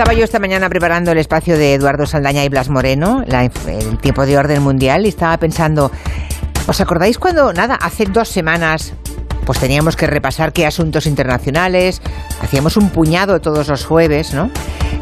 Estaba 0.00 0.14
yo 0.16 0.24
esta 0.24 0.38
mañana 0.38 0.70
preparando 0.70 1.12
el 1.12 1.18
espacio 1.18 1.58
de 1.58 1.74
Eduardo 1.74 2.06
Saldaña 2.06 2.42
y 2.42 2.48
Blas 2.48 2.70
Moreno, 2.70 3.22
la- 3.26 3.44
el 3.44 3.98
tiempo 3.98 4.24
de 4.24 4.38
orden 4.38 4.62
mundial, 4.62 5.04
y 5.04 5.10
estaba 5.10 5.36
pensando, 5.36 5.90
¿os 6.66 6.80
acordáis 6.80 7.18
cuando, 7.18 7.52
nada, 7.52 7.74
hace 7.74 8.06
dos 8.06 8.26
semanas, 8.30 8.94
pues 9.44 9.58
teníamos 9.58 9.96
que 9.96 10.06
repasar 10.06 10.52
qué 10.52 10.66
asuntos 10.66 11.06
internacionales, 11.06 12.00
hacíamos 12.42 12.76
un 12.76 12.90
puñado 12.90 13.40
todos 13.40 13.68
los 13.68 13.84
jueves, 13.84 14.34
¿no? 14.34 14.50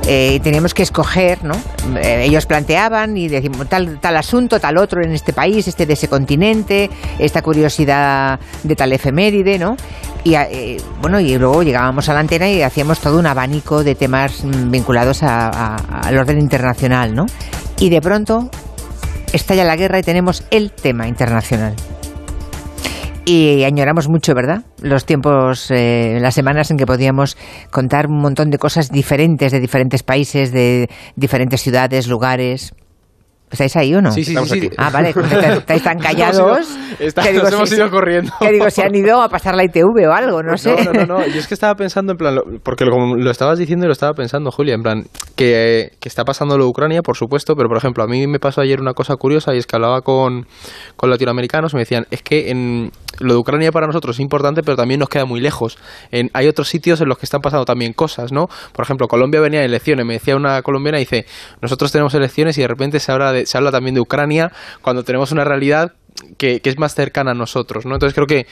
Eh, 0.06 0.34
y 0.36 0.40
teníamos 0.40 0.72
que 0.72 0.82
escoger, 0.82 1.44
¿no? 1.44 1.54
Eh, 2.00 2.24
ellos 2.24 2.46
planteaban 2.46 3.16
y 3.16 3.28
decimos 3.28 3.68
tal, 3.68 3.98
tal 4.00 4.16
asunto, 4.16 4.58
tal 4.58 4.78
otro 4.78 5.02
en 5.02 5.12
este 5.12 5.32
país, 5.34 5.68
este 5.68 5.84
de 5.84 5.92
ese 5.92 6.08
continente, 6.08 6.88
esta 7.18 7.42
curiosidad 7.42 8.38
de 8.62 8.76
tal 8.76 8.92
efeméride, 8.92 9.58
¿no? 9.58 9.76
Y 10.24 10.34
eh, 10.34 10.78
bueno, 11.02 11.20
y 11.20 11.36
luego 11.36 11.62
llegábamos 11.62 12.08
a 12.08 12.14
la 12.14 12.20
antena 12.20 12.48
y 12.48 12.62
hacíamos 12.62 13.00
todo 13.00 13.18
un 13.18 13.26
abanico 13.26 13.84
de 13.84 13.94
temas 13.94 14.44
mm, 14.44 14.70
vinculados 14.70 15.22
a- 15.22 15.76
al 15.76 16.16
orden 16.18 16.38
internacional, 16.38 17.14
¿no? 17.14 17.26
Y 17.78 17.90
de 17.90 18.00
pronto 18.00 18.50
estalla 19.32 19.64
la 19.64 19.76
guerra 19.76 19.98
y 19.98 20.02
tenemos 20.02 20.42
el 20.50 20.70
tema 20.72 21.06
internacional. 21.06 21.74
Y 23.30 23.62
añoramos 23.64 24.08
mucho, 24.08 24.34
¿verdad? 24.34 24.62
Los 24.80 25.04
tiempos, 25.04 25.70
eh, 25.70 26.16
las 26.18 26.34
semanas 26.34 26.70
en 26.70 26.78
que 26.78 26.86
podíamos 26.86 27.36
contar 27.70 28.06
un 28.06 28.22
montón 28.22 28.48
de 28.48 28.56
cosas 28.56 28.90
diferentes 28.90 29.52
de 29.52 29.60
diferentes 29.60 30.02
países, 30.02 30.50
de 30.50 30.88
diferentes 31.14 31.60
ciudades, 31.60 32.08
lugares. 32.08 32.72
¿Estáis 33.50 33.76
ahí 33.76 33.94
o 33.94 34.02
no? 34.02 34.10
Sí, 34.12 34.24
sí, 34.24 34.32
Estamos 34.32 34.50
sí, 34.50 34.60
sí. 34.60 34.66
aquí. 34.66 34.76
Ah, 34.78 34.90
vale, 34.90 35.08
estáis, 35.56 35.82
tan 35.82 35.98
callados. 36.02 36.68
Está- 36.98 37.22
que 37.22 37.32
nos 37.32 37.50
hemos 37.50 37.68
si- 37.70 37.76
ido 37.76 37.90
corriendo. 37.90 38.30
Que 38.40 38.52
digo, 38.52 38.68
se 38.68 38.82
han 38.82 38.94
ido 38.94 39.22
a 39.22 39.28
pasar 39.30 39.54
la 39.54 39.64
ITV 39.64 40.06
o 40.06 40.12
algo, 40.12 40.42
no 40.42 40.56
sé. 40.58 40.74
No, 40.84 40.92
no, 40.92 41.06
no, 41.06 41.06
no. 41.20 41.26
Yo 41.26 41.38
es 41.40 41.46
que 41.48 41.54
estaba 41.54 41.74
pensando, 41.74 42.12
en 42.12 42.18
plan, 42.18 42.34
lo- 42.34 42.44
porque 42.62 42.84
lo, 42.84 42.90
como 42.92 43.16
lo 43.16 43.30
estabas 43.30 43.58
diciendo 43.58 43.86
y 43.86 43.88
lo 43.88 43.92
estaba 43.94 44.12
pensando, 44.12 44.50
Julia, 44.50 44.74
en 44.74 44.82
plan, 44.82 45.04
que, 45.34 45.92
que 45.98 46.08
está 46.10 46.24
pasando 46.24 46.58
lo 46.58 46.64
de 46.64 46.70
Ucrania, 46.70 47.00
por 47.02 47.16
supuesto, 47.16 47.54
pero 47.56 47.68
por 47.70 47.78
ejemplo, 47.78 48.04
a 48.04 48.06
mí 48.06 48.26
me 48.26 48.38
pasó 48.38 48.60
ayer 48.60 48.80
una 48.82 48.92
cosa 48.92 49.16
curiosa 49.16 49.54
y 49.54 49.58
es 49.58 49.66
que 49.66 49.76
hablaba 49.76 50.02
con, 50.02 50.46
con 50.96 51.08
latinoamericanos 51.08 51.72
y 51.72 51.76
me 51.76 51.82
decían, 51.82 52.04
es 52.10 52.22
que 52.22 52.50
en, 52.50 52.90
lo 53.20 53.34
de 53.34 53.38
Ucrania 53.38 53.72
para 53.72 53.86
nosotros 53.86 54.16
es 54.16 54.20
importante, 54.20 54.62
pero 54.62 54.76
también 54.76 55.00
nos 55.00 55.08
queda 55.08 55.24
muy 55.24 55.40
lejos. 55.40 55.78
En, 56.10 56.30
hay 56.34 56.46
otros 56.46 56.68
sitios 56.68 57.00
en 57.00 57.08
los 57.08 57.18
que 57.18 57.26
están 57.26 57.40
pasando 57.40 57.64
también 57.64 57.92
cosas, 57.92 58.32
¿no? 58.32 58.48
Por 58.72 58.84
ejemplo, 58.84 59.08
Colombia 59.08 59.40
venía 59.40 59.60
de 59.60 59.66
elecciones, 59.66 60.06
me 60.06 60.14
decía 60.14 60.36
una 60.36 60.62
colombiana, 60.62 60.98
dice, 60.98 61.26
nosotros 61.60 61.92
tenemos 61.92 62.14
elecciones 62.14 62.58
y 62.58 62.62
de 62.62 62.68
repente 62.68 63.00
se 63.00 63.12
habla, 63.12 63.32
de, 63.32 63.46
se 63.46 63.56
habla 63.56 63.70
también 63.70 63.94
de 63.94 64.00
Ucrania 64.00 64.52
cuando 64.82 65.04
tenemos 65.04 65.32
una 65.32 65.44
realidad 65.44 65.92
que, 66.36 66.60
que 66.60 66.70
es 66.70 66.78
más 66.78 66.94
cercana 66.94 67.32
a 67.32 67.34
nosotros, 67.34 67.86
¿no? 67.86 67.94
Entonces 67.94 68.14
creo 68.14 68.26
que 68.26 68.46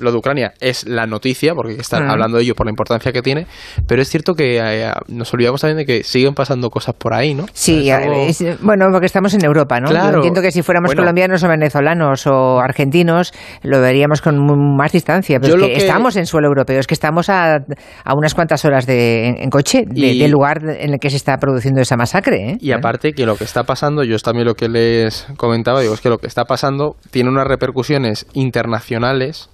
lo 0.00 0.10
de 0.12 0.18
Ucrania 0.18 0.52
es 0.60 0.86
la 0.86 1.06
noticia, 1.06 1.54
porque 1.54 1.74
están 1.74 2.06
Mm. 2.06 2.10
hablando 2.10 2.36
de 2.38 2.44
ello 2.44 2.54
por 2.54 2.66
la 2.66 2.70
importancia 2.70 3.12
que 3.12 3.22
tiene, 3.22 3.46
pero 3.86 4.02
es 4.02 4.08
cierto 4.08 4.34
que 4.34 4.58
eh, 4.58 4.90
nos 5.08 5.32
olvidamos 5.34 5.60
también 5.60 5.78
de 5.78 5.84
que 5.86 6.02
siguen 6.04 6.34
pasando 6.34 6.70
cosas 6.70 6.94
por 6.96 7.14
ahí, 7.14 7.34
¿no? 7.34 7.46
Sí, 7.52 7.88
Es 7.90 7.94
algo- 7.96 8.26
es- 8.26 8.60
bueno, 8.62 8.86
porque 8.90 9.06
estamos 9.06 9.34
en 9.34 9.44
Europa, 9.44 9.80
¿no? 9.80 9.88
Claro. 9.88 10.10
Yo 10.10 10.16
entiendo 10.16 10.42
que 10.42 10.50
si 10.52 10.62
fuéramos 10.62 10.88
Bueno. 10.88 11.02
colombianos 11.02 11.42
o 11.44 11.48
venezolanos 11.48 12.26
o 12.26 12.60
argentinos, 12.60 13.32
lo 13.62 13.80
veríamos 13.80 14.20
con 14.20 14.36
más 14.76 14.92
distancia. 14.92 15.38
Pero 15.40 15.56
es 15.56 15.62
que, 15.62 15.68
que- 15.68 15.76
estamos 15.78 16.16
en 16.16 16.26
suelo 16.26 16.48
europeo, 16.48 16.78
es 16.80 16.86
que 16.86 16.94
estamos 16.94 17.28
a, 17.28 17.56
a 17.56 18.14
unas 18.14 18.34
cuantas 18.34 18.64
horas 18.64 18.86
de, 18.86 19.28
en, 19.28 19.42
en 19.42 19.50
coche 19.50 19.84
de- 19.86 20.00
Y- 20.08 20.18
del 20.18 20.30
lugar 20.30 20.58
en 20.64 20.92
el 20.94 20.98
que 20.98 21.10
se 21.10 21.16
está 21.16 21.36
produciendo 21.36 21.80
esa 21.80 21.96
masacre. 21.96 22.50
¿eh? 22.52 22.56
Y 22.60 22.72
aparte 22.72 23.12
que 23.12 23.26
lo 23.26 23.36
que 23.36 23.44
está 23.44 23.64
pasando, 23.64 24.02
yo 24.04 24.16
también 24.18 24.46
lo 24.46 24.54
que 24.54 24.68
les 24.68 25.26
comentaba, 25.36 25.80
digo, 25.80 25.94
es 25.94 26.00
que 26.00 26.08
lo 26.08 26.18
que 26.18 26.26
está 26.26 26.44
pasando 26.44 26.96
tiene 27.10 27.30
unas 27.30 27.46
repercusiones 27.46 28.26
internacionales 28.34 29.50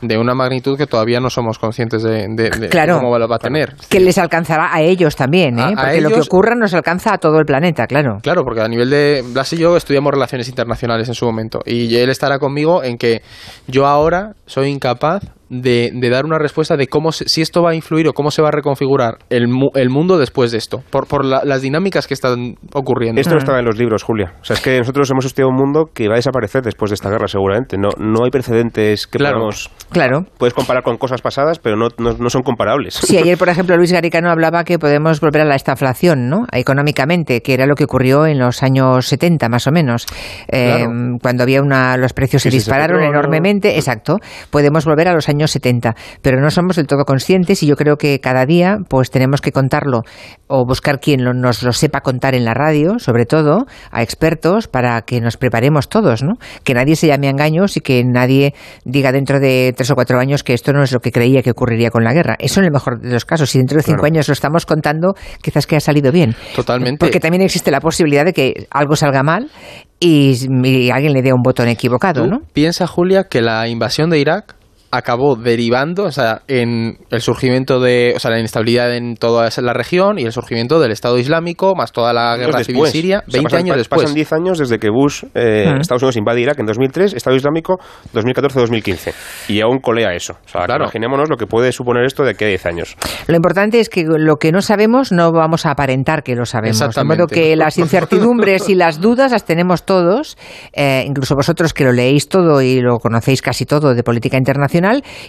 de 0.00 0.18
una 0.18 0.34
magnitud 0.34 0.76
que 0.78 0.86
todavía 0.86 1.20
no 1.20 1.30
somos 1.30 1.58
conscientes 1.58 2.02
de, 2.02 2.26
de- 2.28 2.50
de 2.50 2.68
Claro. 2.68 2.96
cómo 3.00 3.18
lo 3.18 3.28
va 3.28 3.36
a 3.36 3.38
tener. 3.38 3.74
Que 3.88 4.00
les 4.00 4.16
alcanzará 4.18 4.74
a 4.74 4.80
ellos 4.80 5.14
también, 5.16 5.58
¿eh? 5.58 5.62
A- 5.62 5.68
a 5.68 5.74
porque 5.84 6.00
lo 6.00 6.10
que 6.10 6.20
ocurra 6.20 6.54
nos 6.54 6.72
alcanza 6.74 7.14
a 7.14 7.18
todo 7.18 7.38
el 7.38 7.44
planeta, 7.46 7.86
claro. 7.86 8.18
Claro, 8.22 8.44
porque 8.44 8.60
a 8.62 8.68
nivel 8.68 8.90
de 8.90 9.22
Blas 9.32 9.52
y 9.52 9.58
yo 9.58 9.76
estudiamos 9.76 10.12
relaciones 10.12 10.48
internacionales 10.48 11.08
en 11.08 11.14
su 11.14 11.26
momento 11.26 11.60
y 11.66 11.94
él 11.96 12.08
estará 12.10 12.38
conmigo 12.38 12.82
en 12.82 12.96
que 12.98 13.22
yo 13.66 13.86
ahora 13.86 14.32
soy 14.46 14.68
incapaz 14.68 15.22
de, 15.50 15.90
de 15.92 16.08
dar 16.10 16.24
una 16.24 16.38
respuesta 16.38 16.76
de 16.76 16.86
cómo 16.86 17.12
se- 17.12 17.28
si 17.28 17.42
esto 17.42 17.62
va 17.62 17.70
a 17.70 17.74
influir 17.74 18.08
o 18.08 18.12
cómo 18.14 18.30
se 18.30 18.40
va 18.40 18.48
a 18.48 18.52
reconfigurar 18.52 19.18
el, 19.28 19.48
mu- 19.48 19.70
el 19.74 19.90
mundo 19.90 20.16
después 20.16 20.52
de 20.52 20.58
esto, 20.58 20.82
por, 20.90 21.06
por 21.06 21.24
la- 21.24 21.42
las 21.44 21.60
dinámicas 21.60 22.06
que 22.06 22.14
están 22.14 22.54
ocurriendo. 22.72 23.20
Esto 23.20 23.34
no 23.34 23.38
estaba 23.38 23.58
en 23.58 23.64
los 23.66 23.76
libros, 23.76 24.02
Julia. 24.02 24.34
O 24.40 24.44
sea, 24.44 24.54
es 24.54 24.62
que 24.62 24.78
nosotros 24.78 25.10
hemos 25.10 25.24
estudiado 25.26 25.50
un 25.50 25.56
mundo 25.56 25.90
que 25.92 26.08
va 26.08 26.14
a 26.14 26.16
desaparecer 26.16 26.62
después 26.62 26.90
de 26.90 26.94
esta 26.94 27.10
guerra, 27.10 27.26
seguramente. 27.28 27.76
No, 27.76 27.88
no 27.98 28.24
hay 28.24 28.30
precedentes 28.30 29.06
que 29.06 29.18
Claro. 29.18 29.34
podamos... 29.36 29.70
Claro. 29.90 30.24
Puedes 30.38 30.54
comparar 30.54 30.82
con 30.84 30.96
cosas 30.98 31.20
pasadas, 31.20 31.58
pero 31.58 31.76
no, 31.76 31.88
no, 31.98 32.12
no 32.12 32.30
son 32.30 32.42
comparables. 32.42 32.94
Sí, 32.94 33.18
ayer, 33.18 33.36
por 33.36 33.48
ejemplo, 33.50 33.76
Luis 33.76 33.92
Garicano 33.92 34.30
hablaba 34.30 34.62
que 34.64 34.78
podemos 34.78 35.20
volver 35.20 35.42
a 35.42 35.44
la 35.44 35.56
estaflación, 35.56 36.28
¿no? 36.28 36.46
Económicamente, 36.52 37.42
que 37.42 37.54
era 37.54 37.66
lo 37.66 37.74
que 37.74 37.84
ocurrió 37.84 38.24
en 38.26 38.38
los 38.38 38.62
años 38.62 39.06
70, 39.06 39.48
más 39.48 39.66
o 39.66 39.72
menos. 39.72 40.06
Eh, 40.48 40.68
Claro. 40.70 40.90
Cuando 41.20 41.42
había 41.42 41.60
una, 41.62 41.96
los 41.96 42.12
precios 42.12 42.42
se 42.42 42.50
dispararon 42.50 43.02
enormemente, 43.02 43.76
exacto. 43.76 44.18
Podemos 44.50 44.84
volver 44.84 45.08
a 45.08 45.14
los 45.14 45.28
años 45.28 45.39
70, 45.46 45.94
pero 46.22 46.40
no 46.40 46.50
somos 46.50 46.76
del 46.76 46.86
todo 46.86 47.04
conscientes 47.04 47.62
y 47.62 47.66
yo 47.66 47.76
creo 47.76 47.96
que 47.96 48.20
cada 48.20 48.46
día, 48.46 48.78
pues 48.88 49.10
tenemos 49.10 49.40
que 49.40 49.52
contarlo 49.52 50.02
o 50.46 50.64
buscar 50.66 51.00
quien 51.00 51.24
lo- 51.24 51.34
nos 51.34 51.62
lo 51.62 51.72
sepa 51.72 52.00
contar 52.00 52.34
en 52.34 52.44
la 52.44 52.54
radio, 52.54 52.98
sobre 52.98 53.24
todo, 53.26 53.66
a 53.90 54.02
expertos, 54.02 54.68
para 54.68 55.00
que 55.02 55.20
nos 55.20 55.36
preparemos 55.36 55.88
todos, 55.88 56.22
¿no? 56.22 56.34
Que 56.64 56.74
nadie 56.74 56.96
se 56.96 57.06
llame 57.06 57.28
a 57.28 57.30
engaños 57.30 57.76
y 57.76 57.80
que 57.80 58.02
nadie 58.04 58.54
diga 58.84 59.12
dentro 59.12 59.40
de 59.40 59.72
tres 59.76 59.90
o 59.90 59.94
cuatro 59.94 60.18
años 60.18 60.42
que 60.42 60.54
esto 60.54 60.72
no 60.72 60.82
es 60.82 60.92
lo 60.92 61.00
que 61.00 61.12
creía 61.12 61.42
que 61.42 61.50
ocurriría 61.50 61.90
con 61.90 62.04
la 62.04 62.12
guerra. 62.12 62.36
Eso 62.38 62.60
en 62.60 62.66
el 62.66 62.72
mejor 62.72 63.00
de 63.00 63.12
los 63.12 63.24
casos. 63.24 63.50
Si 63.50 63.58
dentro 63.58 63.76
de 63.76 63.82
cinco 63.82 64.00
Claro. 64.00 64.14
años 64.14 64.28
lo 64.28 64.32
estamos 64.32 64.66
contando, 64.66 65.14
quizás 65.42 65.66
que 65.66 65.76
ha 65.76 65.80
salido 65.80 66.10
bien. 66.12 66.34
Totalmente. 66.54 66.98
Porque 66.98 67.20
también 67.20 67.42
existe 67.42 67.70
la 67.70 67.80
posibilidad 67.80 68.24
de 68.24 68.32
que 68.32 68.66
algo 68.70 68.96
salga 68.96 69.22
mal 69.22 69.50
y, 69.98 70.36
y 70.64 70.90
alguien 70.90 71.12
le 71.12 71.22
dé 71.22 71.32
un 71.32 71.42
botón 71.42 71.68
equivocado, 71.68 72.24
¿Tú 72.24 72.30
¿no? 72.30 72.38
Piensa, 72.52 72.86
Julia, 72.86 73.24
que 73.24 73.40
la 73.42 73.68
invasión 73.68 74.10
de 74.10 74.18
Irak 74.18 74.54
acabó 74.92 75.36
derivando, 75.36 76.04
o 76.04 76.10
sea, 76.10 76.42
en 76.48 76.98
el 77.10 77.20
surgimiento 77.20 77.78
de, 77.80 78.12
o 78.16 78.18
sea, 78.18 78.30
la 78.32 78.38
inestabilidad 78.40 78.94
en 78.96 79.14
toda 79.14 79.48
la 79.62 79.72
región 79.72 80.18
y 80.18 80.24
el 80.24 80.32
surgimiento 80.32 80.80
del 80.80 80.90
Estado 80.90 81.16
Islámico, 81.18 81.74
más 81.76 81.92
toda 81.92 82.12
la 82.12 82.36
guerra 82.36 82.64
civil 82.64 82.82
después. 82.82 82.90
siria, 82.92 83.18
O 83.26 83.30
sea, 83.30 83.38
20 83.40 83.44
pasan- 83.44 83.58
años 83.60 83.76
después. 83.76 84.02
Pasan 84.02 84.14
10 84.14 84.32
años 84.32 84.58
desde 84.58 84.78
que 84.78 84.90
Bush, 84.90 85.24
eh. 85.34 85.72
Estados 85.80 86.02
Unidos 86.02 86.16
invade 86.16 86.40
Irak 86.40 86.58
en 86.58 86.66
2003, 86.66 87.14
Estado 87.14 87.36
Islámico 87.36 87.78
2014-2015. 88.14 89.14
Y 89.48 89.60
aún 89.60 89.78
colea 89.78 90.12
eso. 90.14 90.34
O 90.44 90.48
sea, 90.48 90.64
Claro. 90.64 90.84
imaginémonos 90.84 91.28
lo 91.30 91.36
que 91.36 91.46
puede 91.46 91.70
suponer 91.72 92.04
esto 92.04 92.24
de 92.24 92.30
aquí 92.30 92.44
a 92.44 92.48
10 92.48 92.66
años. 92.66 92.96
Lo 93.28 93.36
importante 93.36 93.78
es 93.80 93.88
que 93.88 94.04
lo 94.04 94.36
que 94.36 94.50
no 94.50 94.60
sabemos 94.60 95.12
no 95.12 95.30
vamos 95.32 95.66
a 95.66 95.70
aparentar 95.70 96.22
que 96.22 96.34
lo 96.34 96.46
sabemos. 96.46 96.78
De 96.94 97.04
modo 97.04 97.26
que 97.28 97.54
las 97.54 97.78
incertidumbres 97.78 98.68
y 98.68 98.74
las 98.74 99.00
dudas 99.00 99.30
las 99.32 99.44
tenemos 99.44 99.84
todos, 99.84 100.36
eh, 100.72 101.04
incluso 101.06 101.36
vosotros 101.36 101.72
que 101.74 101.84
lo 101.84 101.92
leéis 101.92 102.28
todo 102.28 102.60
y 102.60 102.80
lo 102.80 102.98
conocéis 102.98 103.40
casi 103.40 103.66
todo 103.66 103.94
de 103.94 104.02
política 104.02 104.36
internacional 104.36 104.79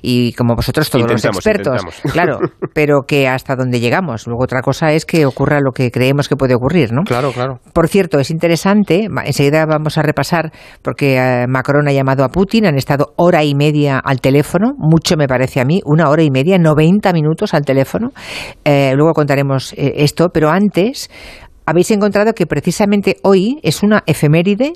y 0.01 0.33
como 0.33 0.55
vosotros 0.55 0.89
todos 0.89 1.03
Intentamos, 1.03 1.35
los 1.37 1.45
expertos. 1.45 1.81
intentamos. 1.81 2.01
Claro, 2.13 2.39
pero 2.73 3.01
que 3.07 3.27
hasta 3.27 3.55
donde 3.55 3.79
llegamos. 3.79 4.27
Luego 4.27 4.43
otra 4.43 4.61
cosa 4.61 4.91
es 4.93 5.05
que 5.05 5.25
ocurra 5.25 5.59
lo 5.59 5.71
que 5.71 5.89
creemos 5.91 6.27
que 6.27 6.35
puede 6.35 6.55
ocurrir, 6.55 6.91
¿no? 6.91 7.01
Claro, 7.03 7.31
claro. 7.31 7.59
Por 7.73 7.87
cierto, 7.87 8.19
es 8.19 8.29
interesante, 8.31 9.07
enseguida 9.25 9.65
vamos 9.65 9.97
a 9.97 10.01
repasar, 10.01 10.51
porque 10.81 11.17
eh, 11.17 11.45
Macron 11.47 11.87
ha 11.87 11.91
llamado 11.93 12.23
a 12.23 12.29
Putin, 12.29 12.65
han 12.65 12.77
estado 12.77 13.13
hora 13.17 13.43
y 13.43 13.55
media 13.55 13.99
al 13.99 14.19
teléfono, 14.21 14.73
mucho 14.77 15.15
me 15.17 15.27
parece 15.27 15.61
a 15.61 15.65
mí, 15.65 15.81
una 15.85 16.09
hora 16.09 16.23
y 16.23 16.31
media, 16.31 16.57
90 16.57 17.13
minutos 17.13 17.53
al 17.53 17.65
teléfono. 17.65 18.11
Eh, 18.63 18.93
luego 18.95 19.13
contaremos 19.13 19.73
eh, 19.73 19.93
esto, 19.97 20.29
pero 20.29 20.49
antes 20.49 21.09
habéis 21.65 21.91
encontrado 21.91 22.33
que 22.33 22.45
precisamente 22.47 23.17
hoy 23.23 23.59
es 23.63 23.83
una 23.83 24.03
efeméride 24.05 24.73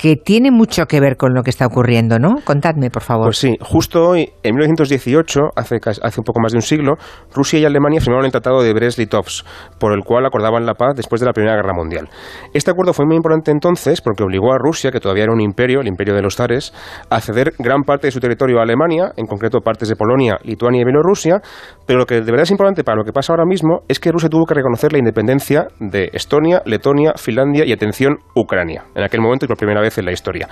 que 0.00 0.16
tiene 0.16 0.50
mucho 0.50 0.86
que 0.86 0.98
ver 0.98 1.18
con 1.18 1.34
lo 1.34 1.42
que 1.42 1.50
está 1.50 1.66
ocurriendo, 1.66 2.18
¿no? 2.18 2.36
Contadme, 2.42 2.88
por 2.88 3.02
favor. 3.02 3.26
Pues 3.26 3.36
sí, 3.36 3.58
justo 3.60 4.08
hoy, 4.08 4.30
en 4.42 4.54
1918, 4.54 5.50
hace, 5.54 5.76
hace 5.84 6.20
un 6.20 6.24
poco 6.24 6.40
más 6.40 6.52
de 6.52 6.56
un 6.56 6.62
siglo, 6.62 6.94
Rusia 7.34 7.58
y 7.58 7.66
Alemania 7.66 8.00
firmaron 8.00 8.24
el 8.24 8.32
Tratado 8.32 8.62
de 8.62 8.72
Brest-Litovsk, 8.72 9.44
por 9.78 9.92
el 9.92 10.02
cual 10.02 10.24
acordaban 10.24 10.64
la 10.64 10.72
paz 10.72 10.94
después 10.96 11.20
de 11.20 11.26
la 11.26 11.34
Primera 11.34 11.54
Guerra 11.54 11.74
Mundial. 11.74 12.08
Este 12.54 12.70
acuerdo 12.70 12.94
fue 12.94 13.04
muy 13.04 13.14
importante 13.14 13.50
entonces 13.50 14.00
porque 14.00 14.22
obligó 14.22 14.54
a 14.54 14.58
Rusia, 14.58 14.90
que 14.90 15.00
todavía 15.00 15.24
era 15.24 15.34
un 15.34 15.42
imperio, 15.42 15.82
el 15.82 15.88
imperio 15.88 16.14
de 16.14 16.22
los 16.22 16.34
zares, 16.34 16.72
a 17.10 17.20
ceder 17.20 17.52
gran 17.58 17.82
parte 17.82 18.06
de 18.06 18.10
su 18.10 18.20
territorio 18.20 18.58
a 18.58 18.62
Alemania, 18.62 19.12
en 19.18 19.26
concreto 19.26 19.60
partes 19.60 19.90
de 19.90 19.96
Polonia, 19.96 20.38
Lituania 20.44 20.80
y 20.80 20.84
Bielorrusia, 20.84 21.42
pero 21.84 21.98
lo 21.98 22.06
que 22.06 22.14
de 22.14 22.30
verdad 22.30 22.44
es 22.44 22.50
importante 22.50 22.84
para 22.84 22.96
lo 22.96 23.04
que 23.04 23.12
pasa 23.12 23.34
ahora 23.34 23.44
mismo 23.44 23.80
es 23.86 24.00
que 24.00 24.10
Rusia 24.10 24.30
tuvo 24.30 24.46
que 24.46 24.54
reconocer 24.54 24.94
la 24.94 24.98
independencia 24.98 25.66
de 25.78 26.08
Estonia, 26.14 26.62
Letonia, 26.64 27.12
Finlandia 27.16 27.66
y, 27.66 27.72
atención, 27.72 28.16
Ucrania, 28.34 28.84
en 28.94 29.02
aquel 29.02 29.20
momento 29.20 29.44
y 29.44 29.48
por 29.48 29.58
primera 29.58 29.82
vez 29.82 29.89
en 29.98 30.06
la 30.06 30.12
historia. 30.12 30.48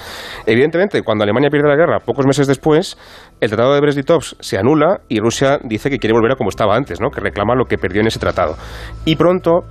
Evidentemente, 0.46 1.02
cuando 1.02 1.24
Alemania 1.24 1.50
pierde 1.50 1.68
la 1.68 1.76
guerra, 1.76 2.00
pocos 2.00 2.26
meses 2.26 2.46
después, 2.46 2.96
el 3.40 3.48
Tratado 3.48 3.74
de 3.74 3.80
Brest-Litovsk 3.80 4.36
se 4.40 4.58
anula 4.58 5.00
y 5.08 5.20
Rusia 5.20 5.58
dice 5.62 5.90
que 5.90 5.98
quiere 5.98 6.14
volver 6.14 6.32
a 6.32 6.36
como 6.36 6.50
estaba 6.50 6.76
antes, 6.76 7.00
¿no? 7.00 7.10
que 7.10 7.20
reclama 7.20 7.54
lo 7.54 7.64
que 7.64 7.78
perdió 7.78 8.00
en 8.00 8.08
ese 8.08 8.18
tratado. 8.18 8.56
Y 9.04 9.16
pronto 9.16 9.64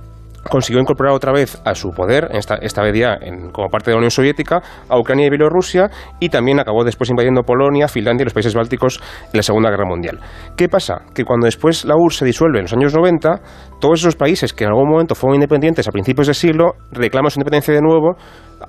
consiguió 0.48 0.80
incorporar 0.80 1.14
otra 1.14 1.32
vez 1.32 1.60
a 1.64 1.74
su 1.74 1.90
poder, 1.90 2.28
esta, 2.32 2.56
esta 2.56 2.82
vez 2.82 2.96
ya 2.96 3.18
como 3.52 3.68
parte 3.68 3.90
de 3.90 3.94
la 3.94 3.98
Unión 3.98 4.10
Soviética, 4.10 4.62
a 4.88 4.98
Ucrania 4.98 5.26
y 5.26 5.30
Bielorrusia 5.30 5.90
y 6.20 6.28
también 6.28 6.60
acabó 6.60 6.84
después 6.84 7.10
invadiendo 7.10 7.42
Polonia, 7.42 7.88
Finlandia 7.88 8.22
y 8.22 8.26
los 8.26 8.34
países 8.34 8.54
bálticos 8.54 9.00
en 9.24 9.36
la 9.36 9.42
Segunda 9.42 9.70
Guerra 9.70 9.86
Mundial. 9.86 10.18
¿Qué 10.56 10.68
pasa? 10.68 11.02
Que 11.14 11.24
cuando 11.24 11.46
después 11.46 11.84
la 11.84 11.94
URSS 11.96 12.18
se 12.18 12.24
disuelve 12.24 12.58
en 12.58 12.64
los 12.64 12.72
años 12.72 12.94
90, 12.94 13.40
todos 13.80 14.00
esos 14.00 14.16
países 14.16 14.52
que 14.52 14.64
en 14.64 14.70
algún 14.70 14.88
momento 14.90 15.14
fueron 15.14 15.36
independientes 15.36 15.86
a 15.86 15.92
principios 15.92 16.26
del 16.26 16.34
siglo 16.34 16.72
reclaman 16.90 17.30
su 17.30 17.40
independencia 17.40 17.74
de 17.74 17.80
nuevo 17.82 18.16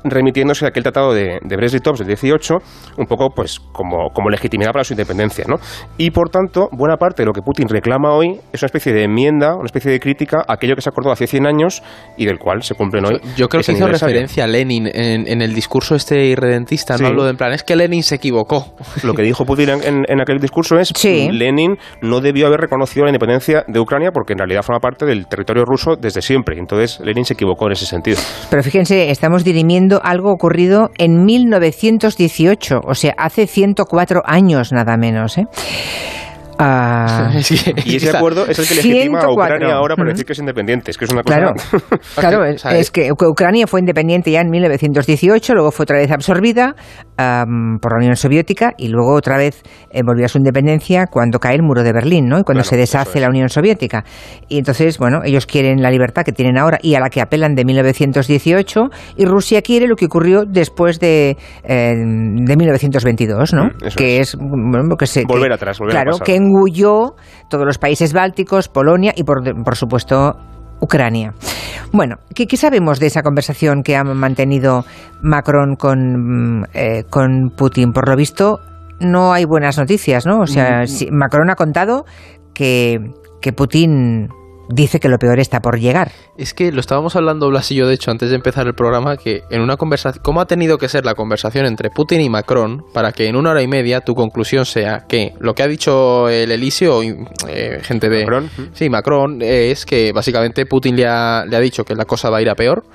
remitiéndose 0.04 0.66
a 0.66 0.70
aquel 0.70 0.84
tratado 0.84 1.14
de, 1.14 1.40
de 1.44 1.58
Brest-Litovsk 1.58 2.00
del 2.00 2.08
18, 2.08 2.58
un 2.98 3.06
poco 3.06 3.30
pues 3.36 3.60
como, 3.60 4.10
como 4.14 4.30
legitimidad 4.30 4.72
para 4.72 4.84
su 4.84 4.94
independencia. 4.94 5.46
¿no? 5.48 5.56
Y 5.98 6.12
por 6.12 6.30
tanto, 6.30 6.70
buena 6.72 6.98
parte 6.98 7.22
de 7.24 7.26
lo 7.26 7.34
que 7.34 7.42
Putin 7.42 7.68
reclama 7.68 8.14
hoy 8.14 8.40
es 8.54 8.62
una 8.62 8.68
especie 8.68 8.94
de 8.94 9.04
enmienda, 9.04 9.56
una 9.56 9.66
especie 9.66 9.92
de 9.92 10.00
crítica 10.00 10.44
a 10.48 10.54
aquello 10.54 10.76
que 10.76 10.82
se 10.82 10.90
acordó 10.90 11.12
hace 11.12 11.28
100 11.28 11.48
años 11.48 11.84
y 12.18 12.26
del 12.26 12.40
cual 12.40 12.64
se 12.64 12.76
cumplen 12.76 13.06
hoy. 13.06 13.20
Yo 13.36 13.48
creo 13.48 13.64
que 13.64 13.72
hizo 13.72 13.88
referencia 13.88 14.44
a 14.44 14.48
Lenin 14.48 14.90
en, 14.92 15.42
el 15.42 15.54
discurso 15.54 15.96
este 15.96 16.26
irredentista, 16.26 16.98
no 16.98 17.08
hablo 17.08 17.24
de 17.24 17.32
en 17.32 17.38
plan, 17.38 17.54
es 17.54 17.64
que 17.64 17.76
Lenin 17.76 18.04
se 18.04 18.16
equivocó. 18.16 18.76
Lo 19.04 19.14
que 19.14 19.24
dijo 19.24 19.46
Putin 19.46 19.70
en, 19.70 20.22
aquel 20.22 20.40
discurso 20.40 20.78
es 20.80 20.92
que 20.94 21.30
Lenin 21.32 21.78
no 22.02 22.20
debió 22.20 22.48
haber 22.48 22.60
reconocido 22.60 23.06
la 23.06 23.12
independencia 23.12 23.64
de 23.68 23.80
Ucrania 23.80 24.12
porque 24.12 24.34
en 24.34 24.40
realidad 24.40 24.64
forma 24.64 24.80
parte 24.80 25.06
del 25.06 25.28
territorio 25.28 25.64
ruso 25.66 25.96
desde 25.96 26.22
siempre. 26.22 26.58
Entonces 26.58 27.00
Lenin 27.00 27.26
se 27.26 27.34
equivocó 27.34 27.68
en 27.68 27.74
ese 27.74 27.86
sentido. 27.86 28.18
Pero 28.50 28.64
fíjense, 28.64 29.10
estamos 29.10 29.44
dirimiendo 29.44 29.79
algo 30.04 30.32
ocurrido 30.32 30.92
en 30.98 31.26
1918, 31.26 32.82
o 32.84 32.96
sea, 32.96 33.14
hace 33.18 33.48
104 33.48 34.24
años 34.26 34.72
nada 34.72 34.98
menos. 34.98 35.38
¿eh? 35.38 35.48
Ah. 36.62 37.32
y 37.86 37.96
ese 37.96 38.10
acuerdo 38.10 38.46
es 38.46 38.60
el 38.60 38.68
que 38.68 38.76
legitima 38.76 39.22
a 39.22 39.32
Ucrania 39.32 39.76
ahora 39.76 39.96
para 39.96 40.12
decir 40.12 40.26
que 40.26 40.34
es 40.34 40.40
independiente. 40.40 40.92
Es 40.92 40.98
que 40.98 41.06
es 41.06 41.12
una 41.12 41.24
cosa. 41.24 41.38
Claro, 41.38 41.54
claro 42.16 42.46
es, 42.46 42.92
que 42.92 43.12
Ucrania 43.12 43.66
fue 43.66 43.80
independiente 43.80 44.30
ya 44.30 44.42
en 44.42 44.50
1918, 44.50 45.54
luego 45.54 45.72
fue 45.72 45.84
otra 45.84 45.98
vez 45.98 46.12
absorbida 46.12 46.76
por 47.16 47.92
la 47.92 47.98
Unión 47.98 48.16
Soviética 48.16 48.74
y 48.78 48.90
luego 48.90 49.14
otra 49.14 49.38
vez 49.38 49.62
eh, 49.92 50.02
volvió 50.06 50.26
a 50.26 50.28
su 50.30 50.38
independencia 50.38 51.08
cuando 51.08 51.40
cae 51.40 51.56
el 51.56 51.64
muro 51.64 51.84
de 51.84 51.94
Berlín, 51.94 52.28
¿no? 52.28 52.40
Y 52.40 52.44
cuando 52.44 52.64
se 52.64 52.78
deshace 52.78 53.20
la 53.20 53.30
Unión 53.30 53.50
Soviética. 53.50 54.04
Y 54.48 54.58
entonces, 54.58 54.98
bueno, 54.98 55.20
ellos 55.24 55.46
quieren 55.46 55.82
la 55.82 55.92
libertad 55.92 56.24
que 56.24 56.32
tienen 56.32 56.58
ahora 56.58 56.78
y 56.82 56.96
a 56.96 57.00
la 57.00 57.10
que 57.10 57.22
apelan 57.22 57.56
de 57.56 57.66
1918 57.66 58.90
y 59.18 59.26
Rusia 59.26 59.62
quiere 59.62 59.88
lo 59.88 59.96
que 59.96 60.06
ocurrió 60.06 60.44
después 60.46 61.00
de, 61.00 61.38
eh, 61.64 61.96
de 61.96 62.58
1922, 62.58 63.54
¿no? 63.54 63.66
Mm, 63.66 63.96
que 63.96 64.20
es, 64.20 64.36
bueno, 64.38 64.96
que 64.98 65.08
se, 65.08 65.24
volver 65.26 65.52
atrás, 65.52 65.80
volver 65.80 65.96
claro, 65.96 66.16
a 66.16 66.24
que 66.24 66.36
engulló 66.50 67.16
todos 67.50 67.66
los 67.66 67.78
países 67.78 68.14
bálticos, 68.14 68.68
Polonia 68.68 69.14
y, 69.16 69.24
por, 69.24 69.44
por 69.64 69.76
supuesto, 69.76 70.36
Ucrania. 70.82 71.34
Bueno, 71.92 72.18
¿qué, 72.34 72.46
sabemos 72.58 73.00
de 73.00 73.08
esa 73.08 73.22
conversación 73.22 73.84
que 73.84 73.96
ha 73.96 74.04
mantenido 74.04 74.86
Macron 75.22 75.76
con, 75.76 76.68
eh, 76.74 77.04
con 77.10 77.52
Putin? 77.56 77.92
Por 77.92 78.08
lo 78.08 78.16
visto, 78.16 78.60
no 79.00 79.34
hay 79.34 79.46
buenas 79.46 79.78
noticias, 79.78 80.26
¿no? 80.26 80.40
O 80.40 80.48
sea, 80.48 80.84
mm. 80.84 81.14
Macron 81.16 81.50
ha 81.50 81.56
contado 81.56 82.06
que, 82.54 83.00
que 83.42 83.54
Putin 83.54 84.30
dice 84.70 85.00
que 85.00 85.10
lo 85.10 85.18
peor 85.18 85.40
está 85.40 85.60
por 85.60 85.80
llegar. 85.80 86.12
Es 86.38 86.54
que 86.54 86.72
lo 86.72 86.80
estábamos 86.80 87.16
hablando 87.16 87.50
Blas 87.50 87.72
y 87.72 87.76
yo, 87.76 87.88
de 87.88 87.96
hecho, 87.96 88.12
antes 88.12 88.30
de 88.30 88.36
empezar 88.36 88.68
el 88.68 88.76
programa, 88.76 89.18
que 89.18 89.42
en 89.50 89.62
una 89.62 89.76
conversación, 89.76 90.22
¿cómo 90.24 90.42
ha 90.42 90.46
tenido 90.46 90.78
que 90.78 90.88
ser 90.88 91.06
la 91.06 91.16
conversación 91.16 91.66
entre 91.66 91.90
Putin 91.90 92.22
y 92.22 92.30
Macron 92.30 92.84
para 92.94 93.12
que 93.12 93.28
en 93.28 93.36
una 93.36 93.52
hora 93.52 93.64
y 93.64 93.68
media 93.68 94.02
tu 94.02 94.14
conclusión 94.14 94.66
sea 94.66 95.06
que 95.10 95.34
lo 95.40 95.54
que 95.54 95.64
ha 95.64 95.68
dicho 95.68 96.30
el 96.30 96.52
Elisio, 96.52 97.02
eh, 97.02 97.80
gente 97.82 98.10
de... 98.10 98.20
Macron. 98.20 98.50
Sí, 98.74 98.90
Macron, 98.90 99.42
es 99.42 99.86
que 99.86 100.12
básicamente 100.14 100.66
Putin 100.66 100.96
le 100.96 101.08
ha, 101.08 101.46
le 101.46 101.58
ha 101.58 101.60
dicho 101.60 101.84
que 101.84 101.96
la 101.96 102.06
cosa 102.06 102.30
va 102.30 102.38
a 102.38 102.42
ir 102.42 102.50
a 102.50 102.56
peor 102.56 102.86